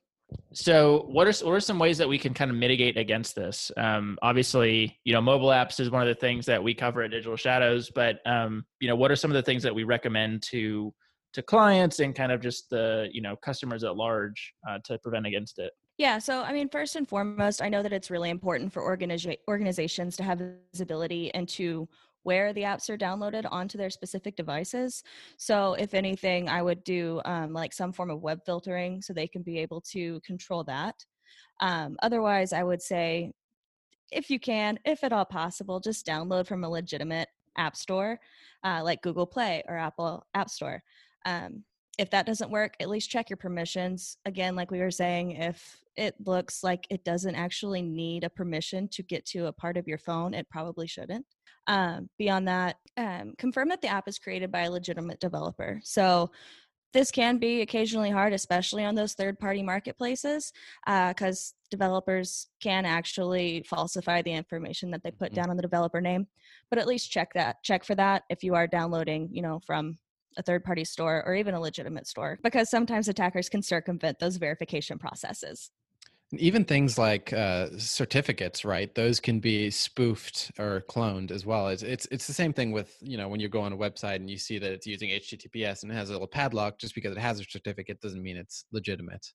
So, 0.54 1.06
what 1.10 1.28
are 1.28 1.46
what 1.46 1.54
are 1.54 1.60
some 1.60 1.80
ways 1.80 1.98
that 1.98 2.10
we 2.10 2.18
can 2.18 2.34
kind 2.34 2.50
of 2.50 2.58
mitigate 2.58 2.98
against 2.98 3.36
this? 3.36 3.72
Um, 3.78 4.18
obviously, 4.22 4.98
you 5.04 5.14
know, 5.14 5.22
mobile 5.22 5.50
apps 5.50 5.80
is 5.80 5.90
one 5.90 6.02
of 6.02 6.08
the 6.08 6.20
things 6.20 6.46
that 6.48 6.64
we 6.64 6.74
cover 6.74 7.02
at 7.04 7.12
Digital 7.12 7.38
Shadows. 7.38 7.92
But 7.94 8.20
um, 8.26 8.66
you 8.80 8.88
know, 8.88 8.96
what 8.96 9.12
are 9.12 9.16
some 9.16 9.32
of 9.32 9.36
the 9.36 9.44
things 9.44 9.64
that 9.64 9.74
we 9.74 9.84
recommend 9.84 10.44
to 10.44 10.94
to 11.36 11.44
clients 11.44 12.00
and 12.00 12.16
kind 12.16 12.32
of 12.32 12.42
just 12.42 12.70
the 12.70 13.10
you 13.12 13.22
know 13.22 13.36
customers 13.36 13.84
at 13.84 13.96
large 13.96 14.54
uh, 14.68 14.80
to 14.86 14.98
prevent 15.00 15.28
against 15.28 15.60
it? 15.60 15.72
Yeah, 15.98 16.18
so 16.18 16.42
I 16.42 16.52
mean, 16.52 16.70
first 16.70 16.96
and 16.96 17.08
foremost, 17.08 17.62
I 17.62 17.70
know 17.70 17.84
that 17.84 17.94
it's 17.94 18.10
really 18.10 18.30
important 18.30 18.74
for 18.74 18.82
organiza- 18.82 19.38
organizations 19.48 20.18
to 20.18 20.24
have 20.24 20.42
visibility 20.74 21.32
into 21.34 21.88
where 22.24 22.54
the 22.54 22.64
apps 22.64 22.90
are 22.90 22.98
downloaded 22.98 23.46
onto 23.52 23.78
their 23.78 23.90
specific 23.90 24.36
devices. 24.36 25.04
So, 25.38 25.74
if 25.76 25.94
anything, 25.94 26.50
I 26.50 26.62
would 26.62 26.84
do 26.84 27.22
um, 27.26 27.54
like 27.54 27.72
some 27.72 27.94
form 27.94 28.10
of 28.10 28.22
web 28.22 28.40
filtering 28.46 29.02
so 29.02 29.14
they 29.14 29.28
can 29.28 29.44
be 29.44 29.60
able 29.60 29.82
to 29.92 30.20
control 30.22 30.64
that. 30.66 30.96
Um, 31.62 31.98
otherwise, 32.02 32.52
I 32.54 32.64
would 32.64 32.82
say 32.82 33.32
if 34.12 34.30
you 34.30 34.40
can, 34.40 34.80
if 34.86 35.04
at 35.04 35.14
all 35.14 35.26
possible, 35.26 35.80
just 35.80 36.06
download 36.06 36.48
from 36.48 36.64
a 36.64 36.70
legitimate 36.70 37.28
app 37.58 37.76
store 37.76 38.20
uh, 38.64 38.82
like 38.84 39.02
Google 39.02 39.26
Play 39.26 39.64
or 39.68 39.78
Apple 39.78 40.26
App 40.34 40.50
Store. 40.50 40.82
Um, 41.26 41.64
if 41.98 42.10
that 42.12 42.26
doesn't 42.26 42.52
work, 42.52 42.76
at 42.80 42.90
least 42.90 43.10
check 43.10 43.30
your 43.30 43.38
permissions. 43.38 44.18
Again, 44.26 44.56
like 44.56 44.72
we 44.72 44.80
were 44.80 44.92
saying, 44.92 45.32
if 45.32 45.78
it 45.96 46.16
looks 46.26 46.64
like 46.64 46.86
it 46.90 47.04
doesn't 47.06 47.36
actually 47.36 47.82
need 47.82 48.24
a 48.24 48.30
permission 48.30 48.88
to 48.90 49.04
get 49.04 49.26
to 49.28 49.46
a 49.46 49.54
part 49.54 49.78
of 49.78 49.88
your 49.88 49.98
phone, 49.98 50.34
it 50.34 50.50
probably 50.50 50.88
shouldn't. 50.88 51.26
Um, 51.68 52.10
beyond 52.20 52.48
that, 52.48 52.76
um, 52.98 53.34
confirm 53.38 53.70
that 53.70 53.82
the 53.82 53.88
app 53.88 54.08
is 54.08 54.20
created 54.20 54.52
by 54.52 54.64
a 54.64 54.72
legitimate 54.72 55.20
developer. 55.20 55.80
So 55.84 56.32
this 56.94 57.12
can 57.12 57.38
be 57.38 57.62
occasionally 57.62 58.10
hard, 58.10 58.34
especially 58.34 58.86
on 58.86 58.96
those 58.96 59.14
third 59.14 59.40
party 59.40 59.64
marketplaces, 59.64 60.54
because 60.86 61.54
uh, 61.54 61.68
developers 61.72 62.48
can 62.62 62.86
actually 62.86 63.66
falsify 63.68 64.22
the 64.22 64.32
information 64.32 64.92
that 64.92 65.04
they 65.04 65.12
put 65.12 65.32
mm-hmm. 65.32 65.36
down 65.36 65.50
on 65.50 65.58
the 65.58 65.62
developer 65.62 66.00
name. 66.00 66.28
But 66.70 66.80
at 66.80 66.88
least 66.88 67.12
check 67.12 67.34
that, 67.34 67.64
check 67.64 67.84
for 67.84 67.96
that 67.96 68.24
if 68.30 68.44
you 68.44 68.56
are 68.56 68.68
downloading, 68.68 69.30
you 69.32 69.42
know, 69.42 69.60
from 69.66 69.98
a 70.38 70.44
third 70.44 70.64
party 70.64 70.84
store 70.84 71.24
or 71.26 71.36
even 71.36 71.54
a 71.54 71.60
legitimate 71.60 72.08
store, 72.08 72.40
because 72.44 72.70
sometimes 72.70 73.08
attackers 73.08 73.50
can 73.50 73.62
circumvent 73.62 74.20
those 74.20 74.38
verification 74.38 74.98
processes. 74.98 75.72
Even 76.34 76.66
things 76.66 76.98
like 76.98 77.32
uh, 77.34 77.68
certificates, 77.78 78.66
right? 78.66 78.94
Those 78.96 79.20
can 79.20 79.40
be 79.40 79.70
spoofed 79.70 80.52
or 80.58 80.84
cloned 80.90 81.30
as 81.30 81.46
well. 81.46 81.68
It's, 81.68 81.84
it's 81.84 82.08
it's 82.10 82.26
the 82.28 82.34
same 82.34 82.52
thing 82.52 82.72
with 82.72 82.98
you 83.00 83.16
know 83.16 83.28
when 83.30 83.40
you 83.40 83.48
go 83.48 83.62
on 83.62 83.74
a 83.74 83.78
website 83.78 84.16
and 84.16 84.30
you 84.30 84.38
see 84.38 84.58
that 84.58 84.72
it's 84.72 84.88
using 84.88 85.10
HTTPS 85.12 85.84
and 85.84 85.92
it 85.92 85.96
has 85.96 86.10
a 86.10 86.14
little 86.14 86.28
padlock. 86.28 86.80
Just 86.80 86.96
because 86.96 87.12
it 87.12 87.20
has 87.20 87.40
a 87.40 87.44
certificate 87.44 88.02
doesn't 88.02 88.24
mean 88.24 88.38
it's 88.38 88.66
legitimate. 88.72 89.26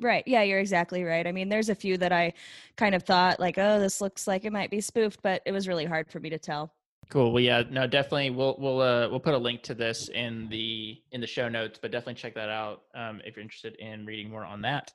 Right. 0.00 0.24
Yeah, 0.26 0.42
you're 0.42 0.58
exactly 0.58 1.04
right. 1.04 1.26
I 1.26 1.32
mean, 1.32 1.48
there's 1.48 1.68
a 1.68 1.74
few 1.74 1.96
that 1.98 2.12
I 2.12 2.34
kind 2.76 2.94
of 2.94 3.04
thought 3.04 3.38
like, 3.38 3.58
oh, 3.58 3.78
this 3.78 4.00
looks 4.00 4.26
like 4.26 4.44
it 4.44 4.52
might 4.52 4.70
be 4.70 4.80
spoofed, 4.80 5.20
but 5.22 5.40
it 5.46 5.52
was 5.52 5.68
really 5.68 5.84
hard 5.84 6.10
for 6.10 6.18
me 6.18 6.30
to 6.30 6.38
tell. 6.38 6.74
Cool. 7.10 7.32
Well, 7.32 7.42
yeah, 7.42 7.62
no, 7.70 7.86
definitely. 7.86 8.30
We'll 8.30 8.56
we'll 8.58 8.80
uh, 8.80 9.08
we'll 9.08 9.20
put 9.20 9.34
a 9.34 9.38
link 9.38 9.62
to 9.64 9.74
this 9.74 10.08
in 10.08 10.48
the 10.48 10.96
in 11.12 11.20
the 11.20 11.26
show 11.26 11.48
notes, 11.48 11.78
but 11.80 11.90
definitely 11.90 12.14
check 12.14 12.34
that 12.34 12.48
out 12.48 12.82
um, 12.94 13.20
if 13.24 13.36
you're 13.36 13.42
interested 13.42 13.74
in 13.76 14.06
reading 14.06 14.30
more 14.30 14.44
on 14.44 14.62
that. 14.62 14.92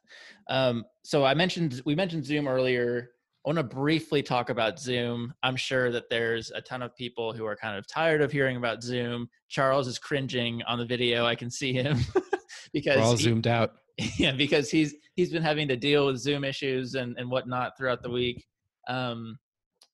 Um, 0.50 0.86
so 1.04 1.26
I 1.26 1.34
mentioned 1.34 1.82
we 1.86 1.96
mentioned 1.96 2.26
Zoom 2.26 2.48
earlier. 2.48 3.12
I 3.46 3.50
want 3.50 3.58
to 3.58 3.64
briefly 3.64 4.22
talk 4.22 4.50
about 4.50 4.80
Zoom. 4.80 5.34
I'm 5.44 5.56
sure 5.56 5.92
that 5.92 6.10
there's 6.10 6.52
a 6.52 6.62
ton 6.62 6.82
of 6.82 6.96
people 6.96 7.32
who 7.32 7.46
are 7.46 7.56
kind 7.56 7.78
of 7.78 7.88
tired 7.88 8.22
of 8.22 8.32
hearing 8.32 8.58
about 8.58 8.84
Zoom. 8.84 9.30
Charles 9.48 9.88
is 9.88 9.98
cringing 9.98 10.62
on 10.64 10.78
the 10.78 10.86
video. 10.86 11.26
I 11.26 11.36
can 11.36 11.50
see 11.50 11.72
him 11.72 12.00
because 12.74 12.98
We're 12.98 13.04
all 13.04 13.16
he, 13.16 13.24
zoomed 13.24 13.48
out. 13.48 13.72
Yeah, 14.18 14.32
because 14.32 14.72
he's 14.72 14.96
he's 15.16 15.30
been 15.30 15.44
having 15.44 15.68
to 15.68 15.76
deal 15.76 16.06
with 16.06 16.18
Zoom 16.18 16.44
issues 16.44 16.96
and 16.96 17.18
and 17.18 17.30
whatnot 17.30 17.78
throughout 17.78 18.02
the 18.02 18.10
week. 18.10 18.46
Um, 18.88 19.38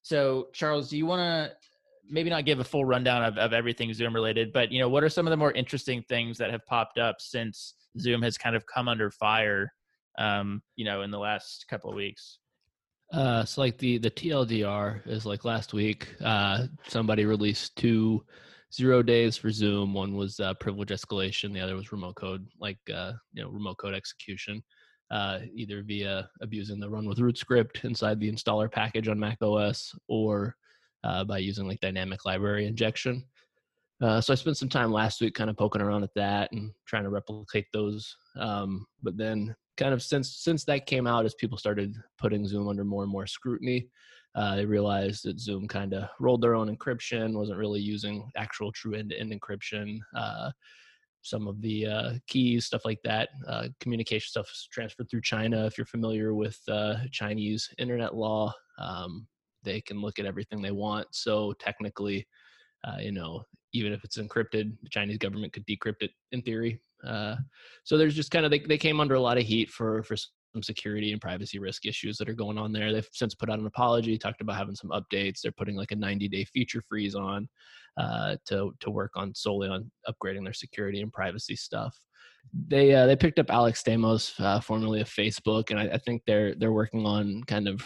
so 0.03 0.50
Charles, 0.53 0.89
do 0.89 0.98
you 0.98 1.07
want 1.07 1.22
to 1.22 1.55
maybe 2.10 2.30
not 2.30 2.46
give 2.46 2.60
a 2.60 2.64
full 2.64 2.86
rundown 2.86 3.24
of, 3.24 3.38
of 3.38 3.54
everything 3.54 3.94
Zoom 3.94 4.14
related, 4.14 4.52
but 4.54 4.72
you 4.72 4.80
know, 4.80 4.90
what 4.90 5.04
are 5.04 5.10
some 5.10 5.28
of 5.28 5.32
the 5.32 5.38
more 5.38 5.52
interesting 5.52 6.04
things 6.08 6.38
that 6.38 6.52
have 6.52 6.66
popped 6.66 6.98
up 6.98 7.18
since 7.20 7.76
Zoom 8.00 8.22
has 8.22 8.38
kind 8.38 8.56
of 8.56 8.66
come 8.66 8.88
under 8.88 9.12
fire, 9.12 9.72
um, 10.18 10.62
you 10.76 10.86
know, 10.86 11.02
in 11.02 11.12
the 11.12 11.20
last 11.20 11.66
couple 11.70 11.90
of 11.90 11.96
weeks? 11.96 12.40
Uh, 13.14 13.46
so 13.46 13.62
like 13.62 13.78
the 13.78 13.98
the 14.00 14.10
TLDR 14.10 15.08
is 15.08 15.26
like 15.26 15.46
last 15.46 15.74
week. 15.74 16.08
Uh, 16.24 16.66
somebody 16.88 17.26
released 17.26 17.76
two 17.76 18.24
zero 18.74 19.04
days 19.04 19.38
for 19.38 19.52
Zoom. 19.52 19.94
One 19.94 20.16
was 20.16 20.40
uh, 20.40 20.54
privilege 20.56 20.90
escalation. 20.90 21.54
The 21.54 21.60
other 21.60 21.76
was 21.76 21.92
remote 21.92 22.16
code, 22.16 22.48
like 22.60 22.80
uh, 22.94 23.14
you 23.34 23.44
know, 23.44 23.50
remote 23.50 23.78
code 23.78 23.94
execution, 23.94 24.64
uh, 25.12 25.40
either 25.54 25.84
via 25.84 26.30
abusing 26.42 26.80
the 26.80 26.90
run 26.90 27.08
with 27.08 27.20
root 27.20 27.38
script 27.38 27.86
inside 27.86 28.20
the 28.20 28.32
installer 28.32 28.72
package 28.72 29.08
on 29.08 29.20
Mac 29.20 29.38
OS 29.42 29.94
or 30.08 30.56
uh, 31.06 31.24
by 31.24 31.38
using 31.38 31.68
like 31.68 31.80
dynamic 31.80 32.26
library 32.26 32.66
injection. 32.66 33.24
Uh, 34.02 34.20
so 34.20 34.34
I 34.34 34.36
spent 34.36 34.58
some 34.58 34.70
time 34.70 34.92
last 34.92 35.22
week 35.22 35.36
kind 35.36 35.50
of 35.50 35.56
poking 35.56 35.82
around 35.82 36.04
at 36.04 36.14
that 36.16 36.52
and 36.52 36.72
trying 36.86 37.04
to 37.04 37.10
replicate 37.10 37.68
those. 37.72 38.14
Um, 38.38 38.86
but 39.02 39.16
then 39.16 39.56
kind 39.78 39.94
of 39.94 40.02
since 40.04 40.38
since 40.38 40.66
that 40.66 40.86
came 40.86 41.08
out, 41.08 41.26
as 41.26 41.36
people 41.36 41.58
started 41.58 41.96
putting 42.18 42.46
Zoom 42.46 42.68
under 42.68 42.84
more 42.84 43.04
and 43.04 43.12
more 43.12 43.28
scrutiny, 43.28 43.88
uh, 44.36 44.58
they 44.58 44.66
realized 44.66 45.24
that 45.24 45.40
Zoom 45.40 45.68
kind 45.68 45.94
of 45.94 46.10
rolled 46.20 46.42
their 46.42 46.56
own 46.56 46.76
encryption, 46.76 47.38
wasn't 47.38 47.58
really 47.58 47.80
using 47.80 48.30
actual 48.36 48.72
true 48.72 48.96
end-to-end 48.96 49.32
encryption. 49.32 50.00
Uh, 50.14 50.52
some 51.22 51.48
of 51.48 51.60
the 51.62 51.88
uh, 51.88 52.12
keys, 52.28 52.66
stuff 52.66 52.86
like 52.86 53.00
that, 53.04 53.30
uh, 53.48 53.68
communication 53.80 54.28
stuff 54.28 54.48
is 54.52 54.68
transferred 54.72 55.10
through 55.10 55.22
China. 55.22 55.66
If 55.66 55.78
you're 55.78 55.86
familiar 55.86 56.36
with 56.36 56.60
uh, 56.68 56.98
Chinese 57.12 57.68
internet 57.80 58.14
law, 58.14 58.54
um, 58.78 59.26
they 59.65 59.81
can 59.81 60.01
look 60.01 60.19
at 60.19 60.25
everything 60.25 60.62
they 60.62 60.72
want. 60.72 61.07
So 61.12 61.53
technically, 61.60 62.27
uh, 62.86 62.98
you 63.00 63.12
know, 63.12 63.43
even 63.74 63.91
if 63.91 64.03
it's 64.03 64.17
encrypted, 64.17 64.74
the 64.81 64.89
Chinese 64.89 65.17
government 65.17 65.53
could 65.53 65.65
decrypt 65.67 66.01
it 66.01 66.12
in 66.31 66.41
theory. 66.41 66.81
Uh, 67.05 67.36
so 67.84 67.98
there's 67.98 68.15
just 68.15 68.31
kind 68.31 68.45
of 68.45 68.51
they, 68.51 68.60
they 68.60 68.77
came 68.77 69.00
under 69.00 69.15
a 69.15 69.22
lot 69.22 69.38
of 69.38 69.43
heat 69.43 69.69
for 69.69 70.01
for 70.03 70.15
some 70.15 70.63
security 70.63 71.12
and 71.12 71.22
privacy 71.22 71.60
risk 71.60 71.86
issues 71.86 72.17
that 72.17 72.29
are 72.29 72.34
going 72.34 72.57
on 72.57 72.72
there. 72.72 72.93
They've 72.93 73.07
since 73.12 73.36
put 73.36 73.50
out 73.50 73.60
an 73.60 73.65
apology, 73.65 74.17
talked 74.17 74.41
about 74.41 74.55
having 74.55 74.75
some 74.75 74.91
updates. 74.91 75.41
They're 75.41 75.51
putting 75.51 75.75
like 75.75 75.91
a 75.91 75.95
90 75.95 76.29
day 76.29 76.45
feature 76.45 76.81
freeze 76.88 77.15
on 77.15 77.48
uh, 77.98 78.38
to 78.45 78.74
to 78.79 78.89
work 78.89 79.12
on 79.15 79.36
solely 79.36 79.67
on 79.67 79.91
upgrading 80.07 80.45
their 80.45 80.53
security 80.53 81.01
and 81.01 81.12
privacy 81.12 81.55
stuff. 81.55 81.98
They 82.67 82.93
uh, 82.93 83.05
they 83.07 83.15
picked 83.15 83.39
up 83.39 83.51
Alex 83.51 83.84
Stamos, 83.84 84.39
uh, 84.39 84.62
formerly 84.62 85.01
of 85.01 85.10
Facebook, 85.10 85.72
and 85.72 85.79
I, 85.79 85.95
I 85.95 85.98
think 85.98 86.22
they're 86.25 86.55
they're 86.55 86.72
working 86.72 87.05
on 87.05 87.43
kind 87.43 87.67
of 87.67 87.84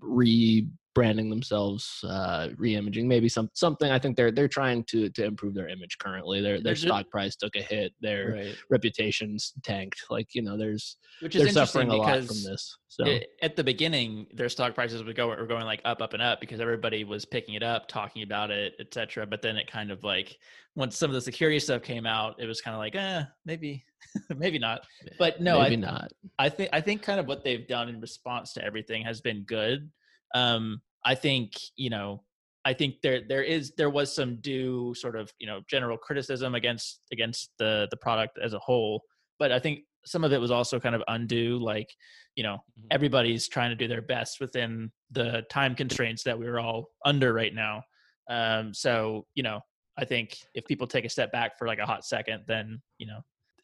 re 0.00 0.68
branding 0.94 1.30
themselves, 1.30 2.04
uh, 2.04 2.48
re-imaging, 2.56 3.08
maybe 3.08 3.28
some 3.28 3.48
something. 3.54 3.90
I 3.90 3.98
think 3.98 4.16
they're 4.16 4.30
they're 4.30 4.48
trying 4.48 4.84
to 4.84 5.08
to 5.10 5.24
improve 5.24 5.54
their 5.54 5.68
image 5.68 5.98
currently. 5.98 6.40
Their 6.40 6.60
their 6.60 6.76
stock 6.76 7.08
price 7.10 7.36
took 7.36 7.56
a 7.56 7.62
hit. 7.62 7.92
Their 8.00 8.32
right. 8.32 8.56
reputations 8.70 9.52
tanked. 9.62 10.02
Like 10.10 10.34
you 10.34 10.42
know, 10.42 10.56
there's 10.56 10.96
which 11.20 11.36
is 11.36 11.44
they're 11.44 11.52
suffering 11.52 11.88
a 11.88 11.96
lot 11.96 12.24
from 12.24 12.42
this. 12.42 12.76
So 12.88 13.06
it, 13.06 13.30
at 13.40 13.56
the 13.56 13.64
beginning, 13.64 14.26
their 14.34 14.48
stock 14.48 14.74
prices 14.74 15.02
would 15.02 15.16
go 15.16 15.28
were 15.28 15.46
going 15.46 15.64
like 15.64 15.80
up, 15.84 16.02
up, 16.02 16.12
and 16.12 16.22
up 16.22 16.40
because 16.40 16.60
everybody 16.60 17.04
was 17.04 17.24
picking 17.24 17.54
it 17.54 17.62
up, 17.62 17.88
talking 17.88 18.22
about 18.22 18.50
it, 18.50 18.74
etc. 18.80 19.26
But 19.26 19.40
then 19.40 19.56
it 19.56 19.70
kind 19.70 19.90
of 19.90 20.04
like 20.04 20.36
once 20.74 20.96
some 20.96 21.10
of 21.10 21.14
the 21.14 21.20
security 21.20 21.58
stuff 21.58 21.82
came 21.82 22.06
out, 22.06 22.36
it 22.38 22.46
was 22.46 22.60
kind 22.60 22.74
of 22.74 22.80
like, 22.80 22.94
eh, 22.94 23.22
maybe, 23.46 23.84
maybe 24.36 24.58
not. 24.58 24.82
But 25.18 25.40
no, 25.40 25.60
maybe 25.60 25.76
I, 25.76 25.90
not. 25.90 26.12
I 26.38 26.48
think 26.48 26.70
I 26.72 26.80
think 26.80 27.02
kind 27.02 27.18
of 27.18 27.26
what 27.26 27.44
they've 27.44 27.66
done 27.66 27.88
in 27.88 28.00
response 28.00 28.52
to 28.54 28.64
everything 28.64 29.02
has 29.04 29.20
been 29.20 29.42
good 29.44 29.90
um, 30.34 30.80
I 31.04 31.14
think 31.14 31.52
you 31.76 31.90
know 31.90 32.22
I 32.64 32.72
think 32.72 32.96
there 33.02 33.22
there 33.28 33.42
is 33.42 33.72
there 33.76 33.90
was 33.90 34.14
some 34.14 34.36
due 34.36 34.94
sort 34.94 35.16
of 35.16 35.32
you 35.38 35.46
know 35.46 35.60
general 35.68 35.96
criticism 35.96 36.54
against 36.54 37.00
against 37.12 37.50
the 37.58 37.88
the 37.90 37.96
product 37.96 38.38
as 38.38 38.54
a 38.54 38.58
whole, 38.58 39.02
but 39.38 39.50
I 39.50 39.58
think 39.58 39.80
some 40.04 40.24
of 40.24 40.32
it 40.32 40.40
was 40.40 40.50
also 40.50 40.80
kind 40.80 40.94
of 40.94 41.02
undue. 41.08 41.58
Like 41.58 41.90
you 42.36 42.42
know 42.42 42.54
mm-hmm. 42.54 42.88
everybody's 42.90 43.48
trying 43.48 43.70
to 43.70 43.76
do 43.76 43.88
their 43.88 44.02
best 44.02 44.40
within 44.40 44.90
the 45.10 45.42
time 45.50 45.74
constraints 45.74 46.22
that 46.24 46.38
we're 46.38 46.58
all 46.58 46.90
under 47.04 47.32
right 47.32 47.54
now. 47.54 47.82
Um, 48.30 48.72
so 48.72 49.26
you 49.34 49.42
know 49.42 49.60
I 49.98 50.04
think 50.04 50.38
if 50.54 50.64
people 50.66 50.86
take 50.86 51.04
a 51.04 51.10
step 51.10 51.32
back 51.32 51.58
for 51.58 51.66
like 51.66 51.80
a 51.80 51.86
hot 51.86 52.04
second, 52.04 52.44
then 52.46 52.80
you 52.98 53.06
know 53.06 53.20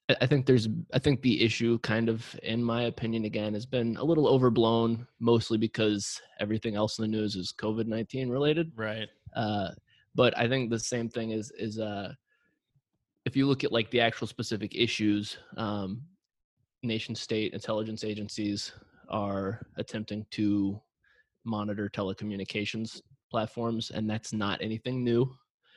I 0.09 0.27
think 0.27 0.47
there's 0.47 0.69
I 0.95 0.99
think 0.99 1.21
the 1.21 1.43
issue 1.43 1.79
kind 1.81 2.09
of 2.09 2.39
in 2.43 2.65
my 2.65 2.85
opinion 2.85 3.27
again 3.27 3.53
has 3.53 3.67
been 3.67 3.97
a 3.99 4.05
little 4.05 4.27
overblown 4.27 5.07
mostly 5.21 5.59
because 5.59 6.21
everything 6.41 6.77
else 6.77 6.99
in 6.99 7.03
the 7.03 7.09
news 7.09 7.37
is 7.37 7.53
COVID-19 7.53 8.31
related. 8.31 8.73
Right. 8.75 9.09
Uh, 9.37 9.71
but 10.15 10.37
I 10.39 10.49
think 10.49 10.71
the 10.71 10.79
same 10.79 11.11
thing 11.11 11.33
is 11.33 11.53
is 11.59 11.79
uh, 11.79 12.15
if 13.27 13.37
you 13.37 13.47
look 13.47 13.65
at 13.65 13.73
like 13.73 13.91
the 13.91 14.01
actual 14.01 14.27
specific 14.27 14.75
issues 14.75 15.37
um, 15.59 16.01
nation 16.83 17.15
state 17.15 17.53
intelligence 17.53 18.03
agencies 18.03 18.73
are 19.11 19.67
attempting 19.77 20.25
to 20.31 20.81
monitor 21.45 21.91
telecommunications 21.91 23.03
platforms 23.31 23.91
and 23.91 24.09
that's 24.09 24.33
not 24.33 24.63
anything 24.63 25.05
new. 25.05 25.31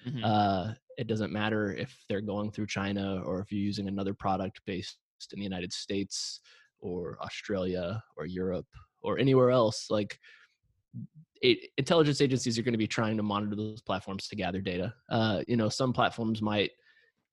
Mm-hmm. 0.08 0.24
Uh, 0.24 0.74
it 0.98 1.08
doesn't 1.08 1.32
matter 1.32 1.74
if 1.74 1.96
they're 2.08 2.22
going 2.22 2.52
through 2.52 2.68
China 2.68 3.22
or 3.26 3.40
if 3.40 3.52
you're 3.52 3.62
using 3.62 3.88
another 3.88 4.14
product 4.14 4.62
based 4.66 4.98
in 5.32 5.40
the 5.40 5.44
United 5.44 5.72
States 5.72 6.42
or 6.80 7.18
Australia 7.22 8.04
or 8.18 8.26
Europe 8.26 8.68
or 9.02 9.18
anywhere 9.18 9.52
else. 9.52 9.88
Like 9.90 10.20
it, 11.42 11.70
intelligence 11.78 12.22
agencies 12.22 12.58
are 12.58 12.64
going 12.64 12.74
to 12.74 12.78
be 12.78 12.88
trying 12.88 13.18
to 13.18 13.24
monitor 13.24 13.56
those 13.56 13.82
platforms 13.82 14.28
to 14.28 14.36
gather 14.36 14.62
data. 14.62 14.94
Uh, 15.10 15.42
you 15.48 15.58
know, 15.58 15.70
some 15.70 15.94
platforms 15.94 16.42
might 16.42 16.72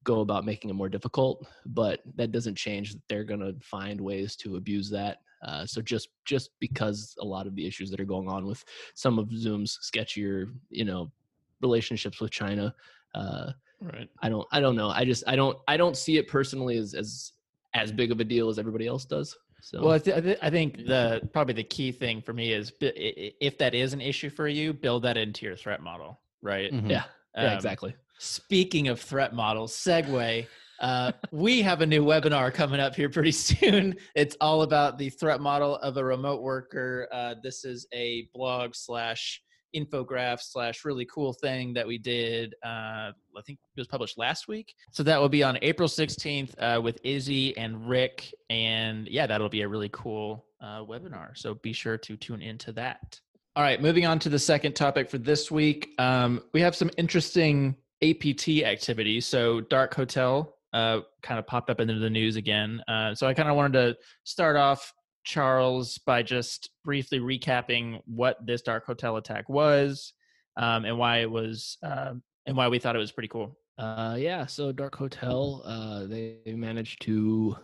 go 0.05 0.21
about 0.21 0.45
making 0.45 0.71
it 0.71 0.75
more 0.75 0.89
difficult, 0.89 1.47
but 1.67 2.01
that 2.17 2.33
doesn't 2.33 2.57
change 2.57 2.93
that 2.93 3.03
they're 3.09 3.25
going 3.25 3.41
to 3.41 3.55
find 3.61 4.01
ways 4.01 4.37
to 4.37 4.57
abuse 4.57 4.89
that. 4.91 5.19
Uh, 5.47 5.65
so 5.65 5.81
just 5.81 6.09
just 6.25 6.51
because 6.59 7.15
a 7.21 7.25
lot 7.25 7.47
of 7.47 7.55
the 7.55 7.67
issues 7.67 7.91
that 7.91 8.01
are 8.01 8.05
going 8.05 8.29
on 8.29 8.45
with 8.45 8.65
some 8.95 9.19
of 9.19 9.31
Zoom's 9.31 9.79
sketchier, 9.83 10.53
you 10.71 10.85
know, 10.85 11.13
relationships 11.61 12.21
with 12.21 12.31
China 12.31 12.75
uh, 13.15 13.53
right. 13.81 14.09
I 14.23 14.29
don't. 14.29 14.47
I 14.53 14.61
don't 14.61 14.77
know. 14.77 14.89
I 14.89 15.05
just. 15.05 15.25
I 15.27 15.37
don't. 15.37 15.59
I 15.67 15.77
don't 15.77 15.97
see 15.97 16.17
it 16.17 16.29
personally 16.29 16.77
as 16.79 16.95
as 16.95 17.33
as 17.75 17.93
big 17.93 18.11
of 18.11 18.21
a 18.21 18.25
deal 18.25 18.49
as 18.49 18.59
everybody 18.59 18.87
else 18.87 19.05
does. 19.05 19.37
So. 19.61 19.83
Well, 19.83 19.93
I, 19.93 19.99
th- 19.99 20.39
I 20.41 20.51
think 20.51 20.87
the 20.87 21.29
probably 21.33 21.55
the 21.55 21.65
key 21.65 21.91
thing 21.91 22.23
for 22.23 22.33
me 22.33 22.53
is 22.53 22.73
if 22.81 23.59
that 23.59 23.75
is 23.75 23.93
an 23.93 24.01
issue 24.01 24.31
for 24.31 24.47
you, 24.47 24.73
build 24.73 25.03
that 25.03 25.17
into 25.17 25.47
your 25.47 25.57
threat 25.57 25.83
model, 25.83 26.21
right? 26.43 26.73
Mm-hmm. 26.73 26.91
Yeah. 26.91 27.05
Um, 27.37 27.45
yeah. 27.45 27.55
Exactly. 27.55 27.95
Speaking 28.19 28.89
of 28.89 29.01
threat 29.01 29.35
models, 29.35 29.73
segue. 29.73 30.47
Uh, 30.81 31.11
we 31.33 31.61
have 31.61 31.81
a 31.81 31.87
new 31.87 32.05
webinar 32.05 32.55
coming 32.55 32.79
up 32.79 32.95
here 32.95 33.11
pretty 33.11 33.33
soon. 33.33 33.97
It's 34.15 34.37
all 34.41 34.63
about 34.63 34.97
the 34.97 35.11
threat 35.11 35.41
model 35.41 35.77
of 35.79 35.97
a 35.97 36.05
remote 36.05 36.41
worker. 36.41 37.09
Uh, 37.11 37.35
this 37.43 37.65
is 37.65 37.89
a 37.93 38.29
blog 38.33 38.77
slash 38.77 39.43
infograph 39.75 40.41
slash 40.41 40.85
really 40.85 41.07
cool 41.07 41.33
thing 41.33 41.73
that 41.75 41.87
we 41.87 41.99
did 41.99 42.55
uh, 42.65 43.11
i 43.37 43.43
think 43.47 43.59
it 43.77 43.81
was 43.81 43.87
published 43.87 44.19
last 44.19 44.49
week. 44.49 44.75
So 44.93 45.03
that 45.03 45.21
will 45.21 45.29
be 45.29 45.43
on 45.43 45.59
april 45.63 45.89
16th 45.89 46.55
uh, 46.59 46.81
with 46.81 46.99
izzy 47.05 47.57
and 47.57 47.89
rick 47.89 48.33
and 48.51 49.07
yeah 49.09 49.27
that'll 49.27 49.49
be 49.49 49.63
a 49.63 49.69
really 49.69 49.91
cool 49.93 50.47
uh, 50.61 50.81
webinar. 50.81 51.37
So 51.37 51.55
be 51.55 51.73
sure 51.73 51.97
to 51.99 52.17
tune 52.17 52.43
into 52.43 52.73
that. 52.73 53.21
All 53.57 53.63
right 53.63 53.81
moving 53.81 54.07
on 54.07 54.19
to 54.21 54.29
the 54.29 54.39
second 54.39 54.75
topic 54.75 55.11
for 55.11 55.19
this 55.19 55.51
week. 55.51 55.91
Um, 55.99 56.43
we 56.53 56.61
have 56.61 56.75
some 56.75 56.91
interesting 56.97 57.77
apt 58.03 58.49
activity. 58.49 59.21
so 59.21 59.61
DarkHotel 59.61 60.49
uh, 60.73 61.01
kind 61.23 61.39
of 61.39 61.47
popped 61.47 61.71
up 61.71 61.81
into 61.81 61.95
the 61.95 62.11
news 62.11 62.37
again. 62.37 62.83
Uh, 62.89 63.15
so 63.15 63.27
i 63.27 63.35
kind 63.35 63.49
of 63.49 63.57
wanted 63.57 63.73
to 63.73 63.97
start 64.25 64.57
off 64.57 64.93
Charles 65.29 65.99
by 65.99 66.23
just 66.23 66.71
briefly 66.87 67.21
recapping 67.21 68.01
what 68.07 68.39
this 68.47 68.63
DarkHotel 68.63 69.19
attack 69.19 69.47
was 69.51 70.15
um, 70.57 70.87
and 70.87 70.99
why 70.99 71.19
it 71.19 71.31
was 71.31 71.77
uh, 71.83 72.15
and 72.47 72.57
why 72.57 72.67
we 72.69 72.79
thought 72.79 72.97
it 72.97 72.99
was 72.99 73.13
pretty 73.13 73.29
cool. 73.29 73.59
Uh, 73.77 74.17
yeah, 74.19 74.47
so 74.47 74.73
Dark 74.73 74.97
Hotel, 74.97 75.63
uh, 75.67 76.07
they 76.07 76.39
managed 76.47 77.03
to 77.03 77.55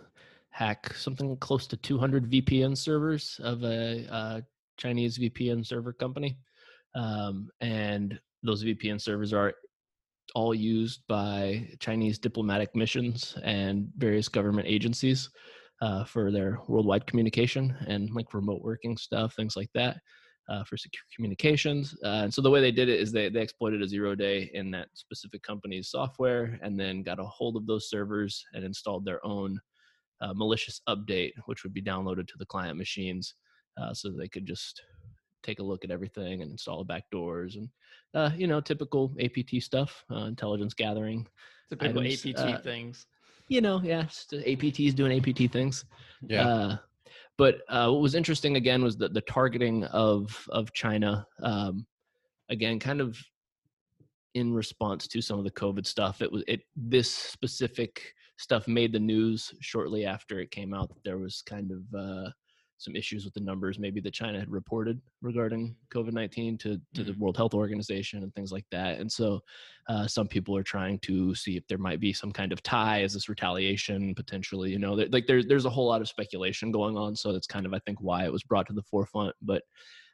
hack 0.50 0.92
something 0.94 1.34
close 1.38 1.66
to 1.68 1.78
200 1.78 2.30
VPN 2.30 2.76
servers 2.76 3.40
of 3.42 3.64
a, 3.64 4.06
a 4.10 4.42
Chinese 4.76 5.18
VPN 5.18 5.64
server 5.64 5.94
company, 5.94 6.36
um, 6.94 7.48
and 7.62 8.20
those 8.42 8.62
VPN 8.62 9.00
servers 9.00 9.32
are 9.32 9.54
all 10.34 10.54
used 10.54 11.00
by 11.08 11.66
Chinese 11.80 12.18
diplomatic 12.18 12.76
missions 12.76 13.38
and 13.42 13.88
various 13.96 14.28
government 14.28 14.68
agencies 14.68 15.30
uh, 15.84 16.04
for 16.04 16.32
their 16.32 16.58
worldwide 16.66 17.06
communication 17.06 17.76
and 17.86 18.10
like 18.14 18.32
remote 18.32 18.62
working 18.62 18.96
stuff, 18.96 19.34
things 19.34 19.56
like 19.56 19.70
that. 19.74 19.98
Uh, 20.46 20.62
for 20.64 20.76
secure 20.76 21.00
communications. 21.16 21.96
Uh, 22.04 22.24
and 22.24 22.34
so 22.34 22.42
the 22.42 22.50
way 22.50 22.60
they 22.60 22.70
did 22.70 22.90
it 22.90 23.00
is 23.00 23.10
they, 23.10 23.30
they 23.30 23.40
exploited 23.40 23.80
a 23.80 23.88
zero 23.88 24.14
day 24.14 24.50
in 24.52 24.70
that 24.70 24.88
specific 24.92 25.42
company's 25.42 25.88
software 25.88 26.58
and 26.62 26.78
then 26.78 27.02
got 27.02 27.18
a 27.18 27.24
hold 27.24 27.56
of 27.56 27.66
those 27.66 27.88
servers 27.88 28.44
and 28.52 28.62
installed 28.62 29.06
their 29.06 29.24
own 29.24 29.58
uh, 30.20 30.34
malicious 30.34 30.82
update, 30.86 31.32
which 31.46 31.62
would 31.64 31.72
be 31.72 31.80
downloaded 31.80 32.26
to 32.28 32.34
the 32.38 32.44
client 32.44 32.76
machines 32.76 33.36
uh, 33.80 33.94
so 33.94 34.10
they 34.10 34.28
could 34.28 34.44
just 34.44 34.82
take 35.42 35.60
a 35.60 35.62
look 35.62 35.82
at 35.82 35.90
everything 35.90 36.42
and 36.42 36.50
install 36.50 36.78
the 36.78 36.84
back 36.84 37.04
doors 37.10 37.56
and 37.56 37.68
uh, 38.14 38.30
you 38.36 38.46
know 38.46 38.60
typical 38.60 39.14
APT 39.20 39.62
stuff, 39.62 40.04
uh, 40.10 40.24
intelligence 40.24 40.74
gathering. 40.74 41.26
Typical 41.70 42.00
items, 42.00 42.26
APT 42.26 42.38
uh, 42.38 42.58
things. 42.58 43.06
You 43.48 43.60
know, 43.60 43.80
yeah, 43.82 44.06
the 44.30 44.38
APTs 44.38 44.94
doing 44.94 45.18
APT 45.18 45.52
things. 45.52 45.84
Yeah. 46.26 46.48
Uh, 46.48 46.76
but 47.36 47.56
uh, 47.68 47.88
what 47.90 48.00
was 48.00 48.14
interesting 48.14 48.56
again 48.56 48.82
was 48.82 48.96
that 48.98 49.12
the 49.12 49.20
targeting 49.22 49.84
of 49.84 50.46
of 50.50 50.72
China, 50.72 51.26
um, 51.42 51.86
again, 52.48 52.78
kind 52.78 53.00
of 53.00 53.18
in 54.34 54.52
response 54.52 55.06
to 55.08 55.20
some 55.20 55.38
of 55.38 55.44
the 55.44 55.50
COVID 55.50 55.86
stuff. 55.86 56.22
It 56.22 56.30
was 56.30 56.42
it 56.46 56.62
this 56.76 57.10
specific 57.10 58.14
stuff 58.36 58.66
made 58.66 58.92
the 58.92 58.98
news 58.98 59.52
shortly 59.60 60.04
after 60.06 60.40
it 60.40 60.50
came 60.50 60.74
out 60.74 60.88
that 60.88 61.04
there 61.04 61.18
was 61.18 61.42
kind 61.42 61.70
of 61.70 61.82
uh, 61.98 62.30
some 62.84 62.94
issues 62.94 63.24
with 63.24 63.34
the 63.34 63.40
numbers 63.40 63.78
maybe 63.78 64.00
that 64.00 64.12
China 64.14 64.38
had 64.38 64.50
reported 64.50 65.00
regarding 65.22 65.74
COVID 65.92 66.12
nineteen 66.12 66.58
to 66.58 66.80
to 66.94 67.02
the 67.04 67.12
Mhm. 67.12 67.18
World 67.18 67.36
Health 67.36 67.54
Organization 67.54 68.22
and 68.22 68.34
things 68.34 68.52
like 68.52 68.66
that. 68.70 69.00
And 69.00 69.10
so 69.10 69.40
uh, 69.88 70.06
some 70.06 70.28
people 70.28 70.56
are 70.56 70.62
trying 70.62 70.98
to 71.00 71.34
see 71.34 71.56
if 71.56 71.66
there 71.66 71.78
might 71.78 72.00
be 72.00 72.12
some 72.12 72.32
kind 72.32 72.52
of 72.52 72.62
tie 72.62 73.02
as 73.02 73.14
this 73.14 73.28
retaliation 73.28 74.14
potentially. 74.14 74.70
You 74.70 74.78
know, 74.78 74.94
there- 74.96 75.08
like 75.08 75.26
there's 75.26 75.46
there's 75.46 75.64
a 75.64 75.70
whole 75.70 75.86
lot 75.88 76.00
of 76.02 76.08
speculation 76.08 76.70
going 76.70 76.96
on. 76.96 77.16
So 77.16 77.32
that's 77.32 77.46
kind 77.46 77.66
of 77.66 77.72
I 77.74 77.78
think 77.80 78.00
why 78.00 78.24
it 78.24 78.32
was 78.32 78.42
brought 78.42 78.66
to 78.68 78.72
the 78.74 78.82
forefront. 78.82 79.34
But 79.42 79.62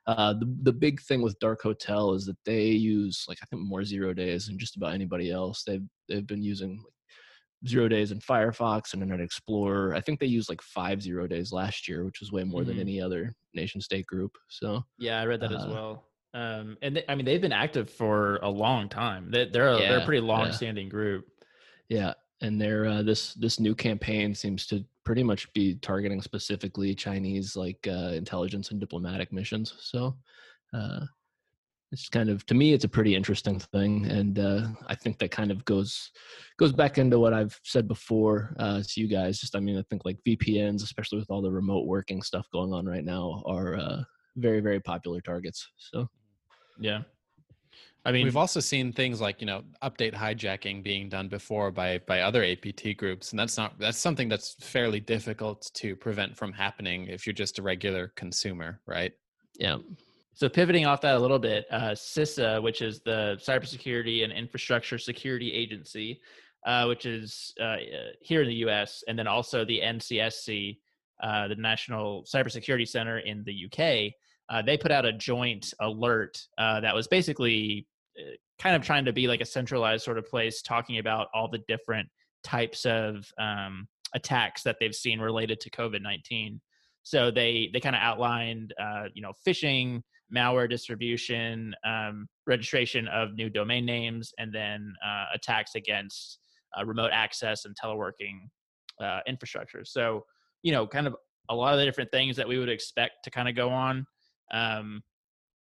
uh, 0.06 0.32
the 0.34 0.46
the 0.62 0.72
big 0.72 1.00
thing 1.02 1.20
with 1.22 1.38
DarkHotel 1.40 2.16
is 2.16 2.24
that 2.26 2.38
they 2.44 2.66
use 2.68 3.24
like 3.28 3.38
I 3.42 3.46
think 3.46 3.62
more 3.62 3.84
zero 3.84 4.14
days 4.14 4.46
than 4.46 4.58
just 4.58 4.76
about 4.76 4.94
anybody 4.94 5.30
else. 5.30 5.62
They've 5.64 5.86
they've 6.08 6.26
been 6.26 6.42
using 6.42 6.82
zero 7.66 7.88
days 7.88 8.10
in 8.12 8.18
Firefox 8.20 8.92
and 8.94 9.02
Internet 9.02 9.24
Explorer. 9.24 9.94
I 9.94 10.00
think 10.00 10.18
they 10.20 10.26
used 10.26 10.48
like 10.48 10.62
five 10.62 11.02
zero 11.02 11.26
days 11.26 11.52
last 11.52 11.86
year, 11.88 12.04
which 12.04 12.20
was 12.20 12.32
way 12.32 12.44
more 12.44 12.64
than 12.64 12.76
Mhm. 12.76 12.80
any 12.80 13.00
other 13.00 13.34
nation 13.54 13.80
state 13.80 14.06
group. 14.06 14.36
So 14.48 14.84
Yeah, 14.98 15.20
I 15.20 15.26
read 15.26 15.40
that 15.40 15.52
as 15.52 15.64
Uh, 15.64 15.68
well. 15.70 16.04
Um, 16.32 16.78
and 16.80 16.96
they, 16.96 17.04
I 17.08 17.14
mean, 17.16 17.24
they've 17.26 17.40
been 17.40 17.52
active 17.52 17.90
for 17.90 18.36
a 18.36 18.48
long 18.48 18.88
time. 18.88 19.30
They, 19.30 19.46
they're 19.46 19.68
a, 19.74 19.78
they're 19.78 19.98
a 19.98 20.04
pretty 20.04 20.20
long-standing 20.20 20.88
group. 20.88 21.26
yeah, 21.88 22.14
and 22.40 22.60
their 22.60 22.86
uh, 22.86 23.02
this 23.02 23.34
this 23.34 23.58
new 23.60 23.74
campaign 23.74 24.34
seems 24.34 24.66
to 24.68 24.84
pretty 25.04 25.22
much 25.24 25.52
be 25.52 25.74
targeting 25.76 26.22
specifically 26.22 26.94
Chinese 26.94 27.56
like 27.56 27.84
uh, 27.88 28.12
intelligence 28.14 28.70
and 28.70 28.80
diplomatic 28.80 29.32
missions. 29.32 29.74
So. 29.80 30.16
It's 31.92 32.08
kind 32.08 32.30
of 32.30 32.46
to 32.46 32.54
me 32.54 32.72
it's 32.72 32.84
a 32.84 32.88
pretty 32.88 33.16
interesting 33.16 33.58
thing 33.58 34.06
and 34.06 34.38
uh, 34.38 34.68
i 34.86 34.94
think 34.94 35.18
that 35.18 35.32
kind 35.32 35.50
of 35.50 35.64
goes 35.64 36.10
goes 36.56 36.72
back 36.72 36.98
into 36.98 37.18
what 37.18 37.32
i've 37.32 37.58
said 37.64 37.88
before 37.88 38.54
uh, 38.60 38.80
to 38.86 39.00
you 39.00 39.08
guys. 39.08 39.40
Just 39.40 39.56
i 39.56 39.60
mean 39.60 39.76
i 39.76 39.82
think 39.90 40.04
like 40.04 40.18
vpns 40.26 40.82
especially 40.82 41.18
with 41.18 41.30
all 41.30 41.42
the 41.42 41.50
remote 41.50 41.86
working 41.86 42.22
stuff 42.22 42.46
going 42.52 42.72
on 42.72 42.86
right 42.86 43.04
now 43.04 43.42
are 43.44 43.76
uh, 43.76 44.02
very 44.36 44.60
very 44.60 44.80
popular 44.80 45.20
targets 45.20 45.68
so. 45.76 46.08
Yeah, 46.82 47.02
I 48.06 48.12
mean, 48.12 48.24
We've 48.24 48.38
also 48.38 48.60
seen 48.60 48.90
things 48.90 49.20
like 49.20 49.42
you 49.42 49.46
know 49.46 49.62
update 49.82 50.14
hijacking 50.14 50.82
being 50.82 51.10
done 51.10 51.28
before 51.28 51.70
by 51.70 51.98
by 52.06 52.20
other 52.22 52.42
APT 52.42 52.96
groups, 52.96 53.32
and 53.32 53.38
that's 53.38 53.58
not 53.58 53.78
that's 53.78 53.98
something 53.98 54.28
that's 54.28 54.54
fairly 54.60 55.00
difficult 55.00 55.70
to 55.74 55.94
prevent 55.94 56.38
from 56.38 56.52
happening 56.52 57.08
if 57.08 57.26
you're 57.26 57.34
just 57.34 57.58
a 57.58 57.62
regular 57.62 58.12
consumer, 58.16 58.80
right? 58.86 59.12
yeah 59.58 59.78
So 60.40 60.48
pivoting 60.48 60.86
off 60.86 61.02
that 61.02 61.16
a 61.16 61.18
little 61.18 61.38
bit, 61.38 61.66
uh, 61.70 61.90
CISA, 61.90 62.62
which 62.62 62.80
is 62.80 63.00
the 63.00 63.36
Cybersecurity 63.42 64.24
and 64.24 64.32
Infrastructure 64.32 64.96
Security 64.96 65.52
Agency, 65.52 66.18
uh, 66.64 66.86
which 66.86 67.04
is 67.04 67.52
uh, 67.60 67.64
uh, 67.64 67.76
here 68.22 68.40
in 68.40 68.48
the 68.48 68.54
U.S., 68.54 69.04
and 69.06 69.18
then 69.18 69.26
also 69.26 69.66
the 69.66 69.82
NCSC, 69.84 70.78
uh, 71.22 71.48
the 71.48 71.56
National 71.56 72.24
Cybersecurity 72.24 72.88
Center 72.88 73.18
in 73.18 73.44
the 73.44 73.66
UK. 73.66 74.14
Uh, 74.48 74.62
they 74.62 74.78
put 74.78 74.90
out 74.90 75.04
a 75.04 75.12
joint 75.12 75.74
alert 75.78 76.40
that 76.56 76.94
was 76.94 77.06
basically 77.06 77.86
kind 78.58 78.74
of 78.74 78.80
trying 78.80 79.04
to 79.04 79.12
be 79.12 79.28
like 79.28 79.42
a 79.42 79.44
centralized 79.44 80.04
sort 80.04 80.16
of 80.16 80.26
place, 80.26 80.62
talking 80.62 81.00
about 81.00 81.28
all 81.34 81.50
the 81.50 81.60
different 81.68 82.08
types 82.44 82.86
of 82.86 83.30
um, 83.38 83.86
attacks 84.14 84.62
that 84.62 84.76
they've 84.80 84.94
seen 84.94 85.20
related 85.20 85.60
to 85.60 85.68
COVID 85.68 86.00
nineteen. 86.00 86.62
So 87.02 87.30
they 87.30 87.68
they 87.74 87.80
kind 87.80 87.94
of 87.94 88.00
outlined, 88.00 88.72
you 89.12 89.20
know, 89.20 89.32
phishing, 89.46 90.02
malware 90.34 90.68
distribution, 90.68 91.74
um, 91.84 92.28
registration 92.46 93.08
of 93.08 93.34
new 93.34 93.50
domain 93.50 93.84
names, 93.84 94.32
and 94.38 94.52
then 94.54 94.94
uh, 95.04 95.26
attacks 95.34 95.74
against 95.74 96.38
uh, 96.78 96.84
remote 96.84 97.10
access 97.12 97.64
and 97.64 97.74
teleworking 97.82 98.38
uh, 99.02 99.20
infrastructure. 99.26 99.84
So, 99.84 100.24
you 100.62 100.72
know, 100.72 100.86
kind 100.86 101.06
of 101.06 101.16
a 101.48 101.54
lot 101.54 101.72
of 101.72 101.80
the 101.80 101.84
different 101.84 102.10
things 102.10 102.36
that 102.36 102.46
we 102.46 102.58
would 102.58 102.68
expect 102.68 103.24
to 103.24 103.30
kind 103.30 103.48
of 103.48 103.56
go 103.56 103.70
on. 103.70 104.06
Um, 104.52 105.02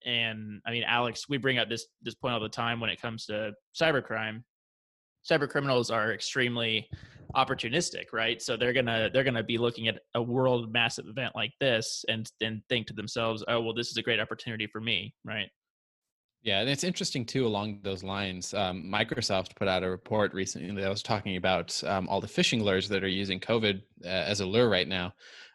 and 0.04 0.60
I 0.66 0.70
mean, 0.70 0.84
Alex, 0.86 1.28
we 1.28 1.36
bring 1.36 1.58
up 1.58 1.68
this 1.68 1.86
this 2.02 2.14
point 2.14 2.34
all 2.34 2.40
the 2.40 2.48
time 2.48 2.80
when 2.80 2.90
it 2.90 3.00
comes 3.00 3.26
to 3.26 3.52
cybercrime. 3.78 4.42
Cyber 5.28 5.48
criminals 5.48 5.90
are 5.90 6.12
extremely 6.12 6.88
opportunistic, 7.36 8.12
right? 8.12 8.40
So 8.42 8.56
they're 8.56 8.72
gonna 8.72 9.10
they're 9.12 9.24
gonna 9.24 9.42
be 9.42 9.58
looking 9.58 9.88
at 9.88 10.00
a 10.14 10.22
world 10.22 10.72
massive 10.72 11.06
event 11.08 11.34
like 11.34 11.52
this 11.60 12.04
and 12.08 12.30
then 12.40 12.62
think 12.68 12.86
to 12.88 12.94
themselves, 12.94 13.44
oh 13.48 13.60
well, 13.60 13.74
this 13.74 13.90
is 13.90 13.96
a 13.96 14.02
great 14.02 14.20
opportunity 14.20 14.66
for 14.66 14.80
me, 14.80 15.14
right? 15.24 15.48
Yeah, 16.42 16.60
and 16.60 16.70
it's 16.70 16.84
interesting 16.84 17.26
too. 17.26 17.46
Along 17.46 17.80
those 17.82 18.02
lines, 18.02 18.54
um, 18.54 18.90
Microsoft 18.90 19.56
put 19.56 19.68
out 19.68 19.82
a 19.82 19.90
report 19.90 20.32
recently 20.32 20.80
that 20.80 20.88
was 20.88 21.02
talking 21.02 21.36
about 21.36 21.82
um, 21.84 22.08
all 22.08 22.20
the 22.20 22.26
phishing 22.26 22.62
lures 22.62 22.88
that 22.88 23.04
are 23.04 23.08
using 23.08 23.38
COVID 23.38 23.82
uh, 24.04 24.08
as 24.08 24.40
a 24.40 24.46
lure 24.46 24.70
right 24.70 24.88
now. 24.88 25.12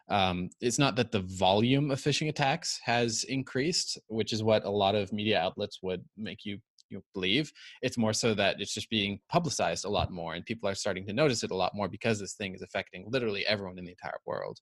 Um, 0.08 0.50
it's 0.60 0.78
not 0.78 0.94
that 0.96 1.10
the 1.10 1.22
volume 1.22 1.90
of 1.90 2.00
phishing 2.00 2.28
attacks 2.28 2.78
has 2.84 3.24
increased, 3.24 3.98
which 4.06 4.32
is 4.32 4.44
what 4.44 4.64
a 4.64 4.70
lot 4.70 4.94
of 4.94 5.12
media 5.12 5.40
outlets 5.40 5.80
would 5.82 6.04
make 6.16 6.44
you 6.44 6.58
you 6.90 6.98
know, 6.98 7.02
believe. 7.14 7.52
It's 7.82 7.98
more 7.98 8.12
so 8.12 8.34
that 8.34 8.60
it's 8.60 8.72
just 8.74 8.90
being 8.90 9.20
publicized 9.28 9.84
a 9.84 9.88
lot 9.88 10.10
more, 10.10 10.34
and 10.34 10.44
people 10.44 10.68
are 10.68 10.74
starting 10.74 11.06
to 11.06 11.12
notice 11.12 11.42
it 11.42 11.50
a 11.50 11.56
lot 11.56 11.74
more 11.74 11.88
because 11.88 12.18
this 12.18 12.34
thing 12.34 12.54
is 12.54 12.62
affecting 12.62 13.06
literally 13.08 13.46
everyone 13.46 13.78
in 13.78 13.84
the 13.84 13.90
entire 13.90 14.18
world. 14.26 14.58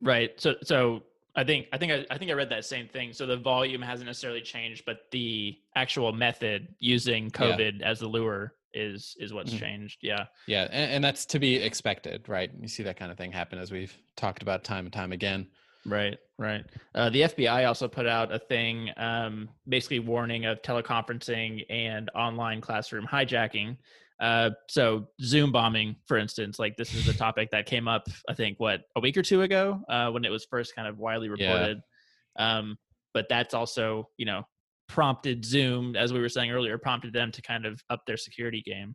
Right. 0.00 0.38
So 0.40 0.54
so 0.62 1.02
I 1.36 1.44
think 1.44 1.66
I 1.72 1.78
think 1.78 1.92
I, 1.92 2.06
I 2.10 2.18
think 2.18 2.30
I 2.30 2.34
read 2.34 2.50
that 2.50 2.64
same 2.64 2.88
thing. 2.88 3.12
So 3.12 3.26
the 3.26 3.36
volume 3.36 3.82
hasn't 3.82 4.06
necessarily 4.06 4.40
changed, 4.40 4.84
but 4.86 5.02
the 5.10 5.58
actual 5.76 6.12
method 6.12 6.68
using 6.80 7.24
Yeah. 7.24 7.30
COVID 7.30 7.82
as 7.82 8.00
the 8.00 8.08
lure 8.08 8.54
is 8.72 9.16
is 9.18 9.32
what's 9.32 9.52
Mhm. 9.52 9.58
changed. 9.58 9.98
Yeah. 10.02 10.26
Yeah, 10.46 10.68
and, 10.70 10.92
and 10.92 11.04
that's 11.04 11.26
to 11.26 11.38
be 11.38 11.56
expected, 11.56 12.28
right? 12.28 12.50
You 12.60 12.68
see 12.68 12.82
that 12.84 12.96
kind 12.96 13.10
of 13.12 13.18
thing 13.18 13.32
happen 13.32 13.58
as 13.58 13.70
we've 13.72 13.96
talked 14.16 14.42
about 14.42 14.64
time 14.64 14.86
and 14.86 14.92
time 14.92 15.12
again. 15.12 15.48
Right, 15.86 16.18
right. 16.38 16.64
Uh, 16.94 17.08
the 17.10 17.22
FBI 17.22 17.66
also 17.66 17.88
put 17.88 18.06
out 18.06 18.32
a 18.32 18.38
thing 18.38 18.90
um, 18.96 19.48
basically 19.68 20.00
warning 20.00 20.44
of 20.44 20.60
teleconferencing 20.62 21.64
and 21.70 22.10
online 22.14 22.60
classroom 22.60 23.06
hijacking. 23.06 23.76
Uh, 24.20 24.50
so 24.68 25.08
Zoom 25.22 25.50
bombing, 25.50 25.96
for 26.06 26.18
instance, 26.18 26.58
like 26.58 26.76
this 26.76 26.94
is 26.94 27.08
a 27.08 27.14
topic 27.16 27.50
that 27.52 27.64
came 27.64 27.88
up, 27.88 28.06
I 28.28 28.34
think, 28.34 28.60
what 28.60 28.82
a 28.96 29.00
week 29.00 29.16
or 29.16 29.22
two 29.22 29.42
ago 29.42 29.80
uh, 29.88 30.10
when 30.10 30.24
it 30.26 30.30
was 30.30 30.46
first 30.50 30.76
kind 30.76 30.86
of 30.86 30.98
widely 30.98 31.28
Yeah. 31.36 31.50
reported. 31.52 31.80
Um, 32.38 32.76
but 33.14 33.26
that's 33.30 33.54
also, 33.54 34.08
you 34.18 34.26
know, 34.26 34.42
prompted 34.88 35.44
Zoom, 35.44 35.96
as 35.96 36.12
we 36.12 36.20
were 36.20 36.28
saying 36.28 36.50
earlier, 36.50 36.76
prompted 36.76 37.12
them 37.12 37.32
to 37.32 37.40
kind 37.42 37.64
of 37.64 37.82
up 37.88 38.04
their 38.06 38.16
security 38.18 38.62
game. 38.62 38.94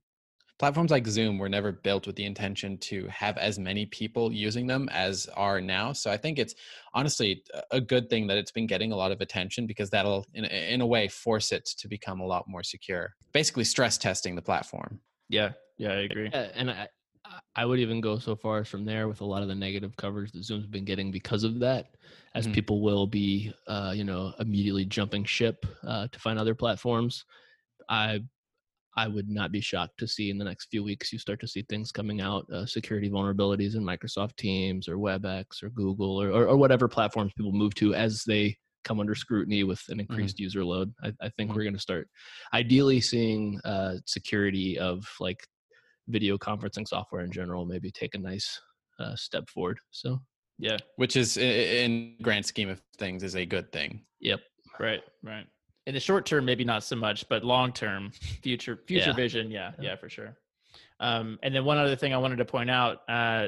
Platforms 0.58 0.90
like 0.90 1.06
Zoom 1.06 1.38
were 1.38 1.50
never 1.50 1.74
built 1.74 2.08
with 2.08 2.16
the 2.16 2.24
intention 2.24 2.78
to 2.78 3.06
have 3.08 3.38
as 3.38 3.60
many 3.60 3.86
people 3.88 4.32
using 4.32 4.68
them 4.68 4.88
as 4.90 5.28
are 5.36 5.60
now. 5.60 5.92
So 5.92 6.10
I 6.10 6.16
think 6.16 6.40
it's 6.40 6.56
honestly 6.94 7.44
a 7.72 7.82
good 7.82 8.10
thing 8.10 8.26
that 8.28 8.38
it's 8.38 8.52
been 8.52 8.66
getting 8.66 8.94
a 8.94 8.96
lot 8.96 9.12
of 9.12 9.20
attention 9.20 9.68
because 9.68 9.90
that'll, 9.90 10.26
in, 10.34 10.46
a- 10.46 10.74
in 10.74 10.80
a 10.80 10.86
way, 10.88 11.10
force 11.10 11.52
it 11.52 11.66
to 11.78 11.90
become 11.90 12.22
a 12.22 12.26
lot 12.26 12.48
more 12.48 12.64
secure. 12.64 13.14
Basically, 13.34 13.66
stress 13.66 13.98
testing 13.98 14.34
the 14.36 14.42
platform. 14.42 15.02
Yeah, 15.28 15.52
yeah, 15.78 15.90
I 15.92 15.96
agree. 15.96 16.30
Uh, 16.34 16.48
and 16.56 16.72
I, 16.72 16.88
I- 17.26 17.40
I 17.58 17.66
would 17.66 17.80
even 17.80 18.00
go 18.00 18.18
so 18.20 18.36
far 18.36 18.60
as 18.60 18.68
from 18.70 18.86
there 18.86 19.08
with 19.10 19.20
a 19.22 19.26
lot 19.26 19.42
of 19.42 19.50
the 19.50 19.56
negative 19.56 19.96
coverage 19.98 20.32
that 20.34 20.44
Zoom's 20.44 20.68
been 20.68 20.86
getting 20.86 21.12
because 21.12 21.44
of 21.44 21.60
that, 21.60 21.96
as 22.34 22.48
Mhm. 22.48 22.54
people 22.54 22.82
will 22.82 23.08
be, 23.08 23.52
uh, 23.68 23.94
you 23.96 24.04
know, 24.06 24.34
immediately 24.40 24.86
jumping 24.86 25.26
ship 25.26 25.66
uh, 25.84 26.08
to 26.10 26.20
find 26.20 26.40
other 26.40 26.54
platforms. 26.56 27.26
I, 27.90 28.22
I 28.98 29.08
would 29.08 29.30
not 29.30 29.52
be 29.52 29.60
shocked 29.62 29.98
to 30.00 30.08
see 30.08 30.30
in 30.30 30.38
the 30.38 30.46
next 30.46 30.68
few 30.72 30.84
weeks 30.84 31.12
you 31.12 31.20
start 31.20 31.40
to 31.42 31.48
see 31.48 31.64
things 31.64 31.92
coming 31.92 32.22
out, 32.22 32.46
uh, 32.52 32.66
security 32.66 33.10
vulnerabilities 33.10 33.76
in 33.76 33.84
Microsoft 33.84 34.36
Teams 34.38 34.88
or 34.88 34.98
WebEx 34.98 35.62
or 35.64 35.70
Google 35.70 36.22
or, 36.22 36.30
or, 36.30 36.48
or 36.48 36.58
whatever 36.58 36.88
platforms 36.88 37.34
people 37.36 37.52
move 37.52 37.76
to 37.76 37.94
as 37.94 38.24
they 38.24 38.56
come 38.86 39.00
under 39.00 39.16
scrutiny 39.16 39.64
with 39.64 39.82
an 39.90 40.00
increased 40.00 40.40
user 40.40 40.64
load. 40.64 40.94
I, 41.04 41.12
I 41.20 41.30
think 41.30 41.52
Mhm. 41.52 41.56
we're 41.56 41.64
going 41.64 41.74
to 41.74 41.80
start 41.80 42.08
ideally 42.54 43.02
seeing 43.02 43.60
uh, 43.66 43.96
security 44.06 44.78
of 44.80 45.06
like 45.20 45.46
video 46.08 46.38
conferencing 46.38 46.88
software 46.88 47.24
in 47.24 47.32
general 47.32 47.66
maybe 47.66 47.92
take 47.92 48.14
a 48.16 48.20
nice 48.20 48.62
uh, 49.00 49.16
step 49.16 49.50
forward. 49.50 49.80
So, 49.92 50.22
Yeah, 50.60 50.78
which 50.96 51.16
is 51.18 51.36
in 51.36 52.16
grand 52.22 52.46
scheme 52.46 52.70
of 52.70 52.82
things 52.98 53.24
is 53.24 53.36
a 53.36 53.46
good 53.46 53.72
thing. 53.72 54.06
yep. 54.20 54.40
Right, 54.80 55.02
right. 55.24 55.48
In 55.88 55.94
the 55.94 56.00
short 56.00 56.26
term, 56.26 56.46
maybe 56.46 56.64
not 56.64 56.84
so 56.84 56.96
much, 56.96 57.28
but 57.30 57.44
long 57.44 57.72
term, 57.72 58.12
future 58.42 58.80
future 58.88 59.10
Yeah. 59.10 59.16
vision, 59.16 59.52
yeah, 59.52 59.72
Yeah. 59.80 59.92
yeah, 59.92 59.96
for 59.96 60.10
sure. 60.10 60.36
Um, 61.00 61.38
and 61.44 61.54
then 61.54 61.64
one 61.66 61.78
other 61.78 61.96
thing 61.96 62.14
I 62.14 62.18
wanted 62.18 62.38
to 62.38 62.46
point 62.46 62.70
out: 62.72 63.02
uh, 63.08 63.48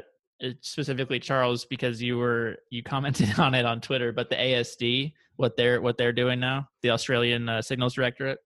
specifically 0.62 1.20
Charles 1.20 1.66
because 1.66 2.02
you 2.02 2.18
were 2.18 2.58
you 2.70 2.84
commented 2.84 3.30
on 3.40 3.54
it 3.56 3.66
on 3.66 3.82
Twitter, 3.82 4.12
but 4.12 4.30
the 4.30 4.36
ASD 4.36 5.14
what 5.38 5.56
they're 5.56 5.82
what 5.82 5.98
they're 5.98 6.14
doing 6.14 6.40
now, 6.40 6.68
the 6.82 6.90
Australian 6.92 7.48
uh, 7.50 7.62
Signals 7.62 7.94
Directorate. 7.96 8.40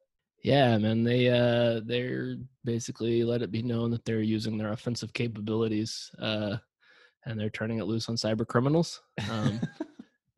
Yeah, 0.43 0.77
man, 0.77 1.03
they 1.03 1.27
uh 1.29 1.81
they're 1.85 2.35
basically 2.63 3.23
let 3.23 3.41
it 3.41 3.51
be 3.51 3.61
known 3.61 3.91
that 3.91 4.05
they're 4.05 4.21
using 4.21 4.57
their 4.57 4.71
offensive 4.71 5.13
capabilities 5.13 6.09
uh 6.19 6.57
and 7.25 7.39
they're 7.39 7.51
turning 7.51 7.77
it 7.77 7.83
loose 7.85 8.09
on 8.09 8.15
cyber 8.15 8.47
criminals. 8.47 9.01
Um 9.29 9.59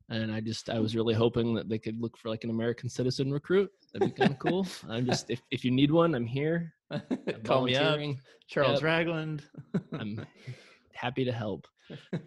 and 0.10 0.32
I 0.32 0.40
just 0.42 0.70
I 0.70 0.80
was 0.80 0.96
really 0.96 1.14
hoping 1.14 1.54
that 1.56 1.70
they 1.70 1.80
could 1.80 2.00
look 2.02 2.18
for 2.18 2.30
like 2.30 2.44
an 2.44 2.50
American 2.50 2.90
citizen 2.90 3.32
recruit. 3.32 3.72
That'd 3.94 4.14
be 4.14 4.20
kind 4.20 4.32
of 4.34 4.40
cool. 4.40 4.68
I'm 4.90 5.06
just 5.06 5.30
if 5.30 5.42
if 5.52 5.64
you 5.64 5.72
need 5.72 5.92
one, 5.92 6.16
I'm 6.16 6.26
here. 6.26 6.74
I'm 6.92 7.02
Call 7.44 7.64
me 7.64 7.76
up. 7.76 8.00
Charles 8.48 8.82
Yep. 8.82 8.84
Ragland. 8.84 9.44
I'm 9.94 10.26
happy 10.94 11.26
to 11.26 11.32
help. 11.32 11.68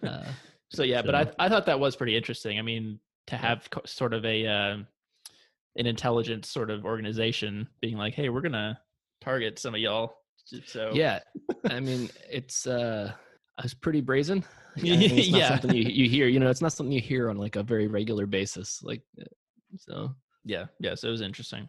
Uh, 0.03 0.25
so 0.71 0.83
yeah, 0.83 1.03
but 1.03 1.15
I 1.15 1.31
I 1.39 1.49
thought 1.49 1.67
that 1.67 1.79
was 1.79 1.97
pretty 1.97 2.17
interesting. 2.17 2.59
I 2.59 2.63
mean, 2.63 2.99
to 3.29 3.37
have 3.37 3.69
co- 3.71 3.83
sort 3.85 4.15
of 4.15 4.25
a 4.25 4.47
uh, 4.47 4.77
an 5.77 5.87
intelligence 5.87 6.49
sort 6.51 6.71
of 6.71 6.85
organization 6.85 7.69
being 7.81 7.97
like, 7.97 8.15
hey, 8.15 8.29
we're 8.29 8.41
gonna 8.41 8.81
target 9.21 9.59
some 9.59 9.75
of 9.75 9.81
y'all. 9.81 10.15
So 10.65 10.93
yeah, 10.95 11.21
I 11.69 11.81
mean 11.81 12.09
it's 12.31 12.67
uh 12.67 13.13
it's 13.63 13.75
pretty 13.75 14.01
brazen. 14.01 14.45
Yeah, 14.79 14.97
it's 15.01 15.31
not 15.31 15.39
Yeah. 15.39 15.49
something 15.49 15.75
you 15.75 15.85
you 15.85 16.07
hear. 16.07 16.27
You 16.29 16.39
know, 16.39 16.51
it's 16.51 16.61
not 16.61 16.71
something 16.71 16.93
you 16.93 17.01
hear 17.01 17.31
on 17.31 17.39
like 17.39 17.57
a 17.57 17.63
very 17.63 17.87
regular 17.87 18.27
basis. 18.27 18.83
Like 18.83 19.01
uh, 19.19 19.25
so. 19.79 20.15
Yeah, 20.45 20.67
yeah. 20.81 20.95
So 20.95 21.09
it 21.09 21.13
was 21.13 21.23
interesting. 21.23 21.67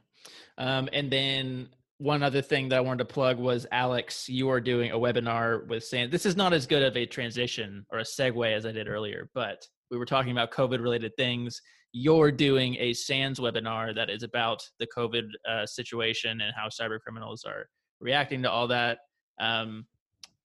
Um, 0.58 0.90
and 0.92 1.10
then 1.10 1.70
one 2.00 2.22
other 2.22 2.42
thing 2.42 2.70
that 2.70 2.78
I 2.78 2.82
wanted 2.82 3.00
to 3.08 3.14
plug 3.14 3.40
was 3.40 3.66
Alex, 3.72 4.28
you 4.30 4.50
are 4.50 4.60
doing 4.60 4.92
a 4.92 4.98
webinar 4.98 5.66
with 5.68 5.84
SANS. 5.84 6.12
This 6.12 6.26
is 6.26 6.36
not 6.36 6.54
as 6.54 6.68
good 6.68 6.84
of 6.84 6.96
a 6.96 7.06
transition 7.06 7.86
or 7.92 8.00
a 8.00 8.04
segue 8.04 8.54
as 8.54 8.66
I 8.66 8.72
did 8.72 8.88
earlier, 8.88 9.30
but 9.34 9.66
we 9.90 9.98
were 9.98 10.06
talking 10.06 10.32
about 10.32 10.52
COVID 10.52 10.82
related 10.82 11.16
things. 11.16 11.60
You're 11.94 12.32
doing 12.32 12.76
a 12.78 12.94
SANS 12.94 13.40
webinar 13.40 13.96
that 13.96 14.10
is 14.10 14.22
about 14.22 14.62
the 14.80 14.88
COVID 14.96 15.24
uh, 15.50 15.66
situation 15.66 16.42
and 16.42 16.54
how 16.56 16.68
cyber 16.68 17.00
criminals 17.00 17.46
are 17.46 17.68
reacting 18.00 18.44
to 18.44 18.52
all 18.52 18.68
that. 18.68 19.00
Um, 19.40 19.86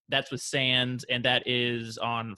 that's 0.09 0.31
with 0.31 0.41
SANS, 0.41 1.05
and 1.05 1.25
that 1.25 1.43
is 1.47 1.99
on 1.99 2.35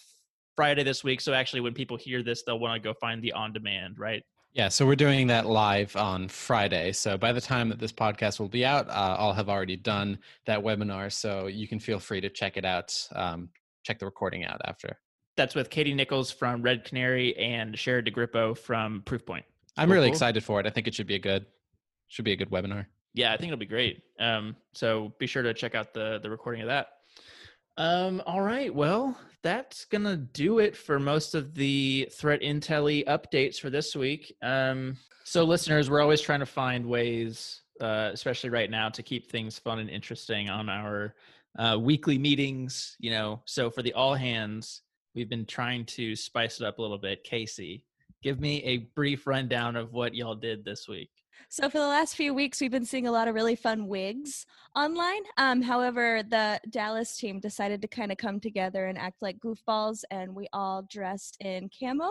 Friday 0.56 0.82
this 0.84 1.02
week. 1.02 1.20
So 1.20 1.32
actually, 1.32 1.60
when 1.60 1.74
people 1.74 1.96
hear 1.96 2.22
this, 2.22 2.42
they'll 2.42 2.58
want 2.58 2.80
to 2.80 2.86
go 2.86 2.94
find 3.00 3.22
the 3.22 3.32
on 3.32 3.52
demand, 3.52 3.98
right? 3.98 4.22
Yeah, 4.52 4.68
so 4.68 4.86
we're 4.86 4.94
doing 4.94 5.26
that 5.26 5.46
live 5.46 5.96
on 5.96 6.28
Friday. 6.28 6.92
So 6.92 7.18
by 7.18 7.32
the 7.32 7.40
time 7.40 7.68
that 7.70 7.80
this 7.80 7.90
podcast 7.92 8.38
will 8.38 8.48
be 8.48 8.64
out, 8.64 8.88
uh, 8.88 9.16
I'll 9.18 9.32
have 9.32 9.48
already 9.48 9.76
done 9.76 10.16
that 10.46 10.60
webinar. 10.60 11.12
So 11.12 11.48
you 11.48 11.66
can 11.66 11.80
feel 11.80 11.98
free 11.98 12.20
to 12.20 12.28
check 12.30 12.56
it 12.56 12.64
out. 12.64 12.96
Um, 13.16 13.48
check 13.82 13.98
the 13.98 14.04
recording 14.06 14.44
out 14.44 14.60
after. 14.64 14.96
That's 15.36 15.56
with 15.56 15.70
Katie 15.70 15.92
Nichols 15.92 16.30
from 16.30 16.62
Red 16.62 16.84
Canary 16.84 17.36
and 17.36 17.76
Sherry 17.76 18.04
DeGrippo 18.04 18.56
from 18.56 19.02
Proofpoint. 19.04 19.42
I'm 19.76 19.88
Cool, 19.88 19.94
really 19.96 20.06
cool. 20.06 20.14
excited 20.14 20.44
for 20.44 20.60
it. 20.60 20.66
I 20.68 20.70
think 20.70 20.86
it 20.86 20.94
should 20.94 21.08
be 21.08 21.16
a 21.16 21.18
good, 21.18 21.46
should 22.06 22.24
be 22.24 22.30
a 22.30 22.36
good 22.36 22.50
webinar. 22.50 22.86
Yeah, 23.12 23.32
I 23.32 23.36
think 23.36 23.48
it'll 23.48 23.58
be 23.58 23.66
great. 23.66 24.02
Um, 24.20 24.54
so 24.72 25.12
be 25.18 25.26
sure 25.26 25.42
to 25.42 25.52
check 25.52 25.74
out 25.74 25.94
the 25.94 26.20
the 26.22 26.30
recording 26.30 26.62
of 26.62 26.68
that. 26.68 26.93
Um, 27.76 28.22
all 28.26 28.40
right, 28.40 28.72
well, 28.72 29.18
that's 29.42 29.84
gonna 29.84 30.16
do 30.16 30.58
it 30.60 30.76
for 30.76 30.98
most 30.98 31.34
of 31.34 31.54
the 31.54 32.08
threat 32.12 32.40
intel 32.40 33.04
updates 33.06 33.58
for 33.58 33.68
this 33.68 33.96
week. 33.96 34.34
Um, 34.42 34.96
so 35.24 35.44
listeners, 35.44 35.90
we're 35.90 36.00
always 36.00 36.20
trying 36.20 36.40
to 36.40 36.46
find 36.46 36.86
ways, 36.86 37.62
uh, 37.80 38.10
especially 38.12 38.50
right 38.50 38.70
now, 38.70 38.88
to 38.90 39.02
keep 39.02 39.30
things 39.30 39.58
fun 39.58 39.80
and 39.80 39.90
interesting 39.90 40.48
on 40.48 40.68
our 40.68 41.14
uh, 41.58 41.76
weekly 41.80 42.16
meetings. 42.18 42.96
You 43.00 43.10
know, 43.10 43.42
so 43.44 43.70
for 43.70 43.82
the 43.82 43.92
all 43.94 44.14
hands, 44.14 44.82
we've 45.14 45.28
been 45.28 45.46
trying 45.46 45.84
to 45.86 46.14
spice 46.14 46.60
it 46.60 46.66
up 46.66 46.78
a 46.78 46.82
little 46.82 46.98
bit. 46.98 47.24
Kacey, 47.24 47.82
give 48.22 48.40
me 48.40 48.62
a 48.62 48.78
brief 48.94 49.26
rundown 49.26 49.74
of 49.74 49.92
what 49.92 50.14
y'all 50.14 50.36
did 50.36 50.64
this 50.64 50.86
week. 50.88 51.10
So 51.48 51.68
for 51.68 51.78
the 51.78 51.86
last 51.86 52.16
few 52.16 52.34
weeks, 52.34 52.60
we've 52.60 52.70
been 52.70 52.84
seeing 52.84 53.06
a 53.06 53.12
lot 53.12 53.28
of 53.28 53.34
really 53.34 53.56
fun 53.56 53.86
wigs 53.86 54.46
online. 54.74 55.22
Um, 55.36 55.62
however, 55.62 56.22
the 56.28 56.60
Dallas 56.70 57.16
team 57.16 57.40
decided 57.40 57.80
to 57.82 57.88
kind 57.88 58.10
of 58.10 58.18
come 58.18 58.40
together 58.40 58.86
and 58.86 58.98
act 58.98 59.22
like 59.22 59.38
goofballs, 59.38 60.02
and 60.10 60.34
we 60.34 60.48
all 60.52 60.82
dressed 60.90 61.36
in 61.40 61.70
camo. 61.78 62.10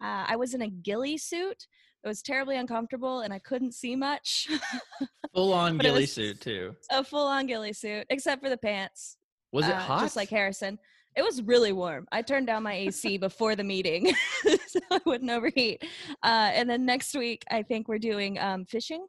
Uh, 0.00 0.24
I 0.28 0.36
was 0.36 0.54
in 0.54 0.62
a 0.62 0.68
ghillie 0.68 1.18
suit. 1.18 1.66
It 2.04 2.08
was 2.08 2.22
terribly 2.22 2.56
uncomfortable, 2.56 3.20
and 3.20 3.32
I 3.32 3.40
couldn't 3.40 3.74
see 3.74 3.96
much. 3.96 4.48
Full 5.34 5.52
on 5.52 5.78
ghillie 5.78 6.06
suit 6.06 6.40
too. 6.40 6.76
a 6.90 7.02
full-on 7.02 7.46
ghillie 7.46 7.72
suit, 7.72 8.06
except 8.10 8.42
for 8.42 8.48
the 8.48 8.56
pants. 8.56 9.16
Was 9.52 9.66
it 9.66 9.74
uh, 9.74 9.80
hot? 9.80 10.00
Just 10.00 10.16
like 10.16 10.30
Harrison. 10.30 10.78
It 11.16 11.22
was 11.22 11.42
really 11.42 11.72
warm. 11.72 12.06
I 12.12 12.20
turned 12.20 12.46
down 12.46 12.62
my 12.62 12.74
AC 12.74 13.16
before 13.28 13.56
the 13.56 13.64
meeting 13.64 14.12
so 14.66 14.80
I 14.90 15.00
wouldn't 15.06 15.30
overheat. 15.30 15.82
Uh, 16.22 16.50
and 16.52 16.68
then 16.68 16.84
next 16.84 17.14
week, 17.14 17.42
I 17.50 17.62
think 17.62 17.88
we're 17.88 17.98
doing 17.98 18.38
um, 18.38 18.66
fishing, 18.66 19.06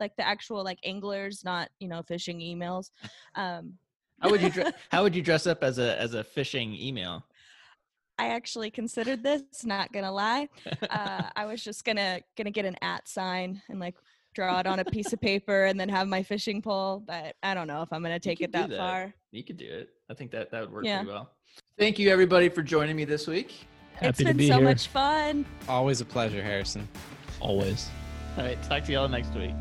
like 0.00 0.16
the 0.16 0.26
actual 0.26 0.64
like 0.64 0.78
anglers, 0.84 1.42
not 1.44 1.68
you 1.78 1.88
know 1.88 2.02
fishing 2.02 2.40
emails. 2.40 2.90
Um, 3.36 3.74
how 4.20 4.30
would 4.30 4.42
you 4.42 4.50
dre- 4.50 4.72
how 4.90 5.02
would 5.04 5.14
you 5.14 5.22
dress 5.22 5.46
up 5.46 5.62
as 5.62 5.78
a 5.78 6.00
as 6.00 6.14
a 6.14 6.24
fishing 6.24 6.74
email? 6.74 7.24
I 8.18 8.28
actually 8.28 8.70
considered 8.70 9.22
this. 9.22 9.42
Not 9.64 9.92
gonna 9.92 10.12
lie, 10.12 10.48
uh, 10.90 11.30
I 11.36 11.46
was 11.46 11.62
just 11.62 11.84
gonna 11.84 12.20
gonna 12.36 12.50
get 12.50 12.64
an 12.64 12.76
at 12.82 13.08
sign 13.08 13.62
and 13.68 13.78
like 13.78 13.94
draw 14.34 14.60
it 14.60 14.66
on 14.66 14.78
a 14.80 14.84
piece 14.84 15.12
of 15.12 15.20
paper 15.20 15.64
and 15.64 15.78
then 15.78 15.88
have 15.88 16.08
my 16.08 16.22
fishing 16.22 16.60
pole. 16.60 17.02
But 17.06 17.36
I 17.42 17.54
don't 17.54 17.66
know 17.66 17.82
if 17.82 17.92
I'm 17.92 18.02
gonna 18.02 18.18
take 18.20 18.40
it 18.40 18.52
that, 18.52 18.70
that. 18.70 18.78
far. 18.78 19.14
you 19.30 19.42
could 19.44 19.56
do 19.56 19.66
it. 19.66 19.90
I 20.10 20.14
think 20.14 20.30
that 20.32 20.50
that 20.50 20.60
would 20.62 20.72
work 20.72 20.84
Yeah. 20.84 20.98
pretty 20.98 21.12
well. 21.12 21.30
Thank 21.78 21.98
you 21.98 22.10
everybody 22.10 22.48
for 22.48 22.62
joining 22.62 22.96
me 22.96 23.04
this 23.04 23.26
week. 23.26 23.66
Happy 23.94 24.06
it's 24.08 24.18
to 24.18 24.24
been 24.24 24.36
be 24.36 24.48
so 24.48 24.56
here. 24.56 24.64
much 24.64 24.88
fun. 24.88 25.44
Always 25.68 26.00
a 26.00 26.04
pleasure, 26.04 26.42
Harrison. 26.42 26.88
Always. 27.40 27.88
All 28.36 28.44
right, 28.44 28.60
talk 28.64 28.84
to 28.84 28.92
y'all 28.92 29.08
next 29.08 29.32
week. 29.34 29.54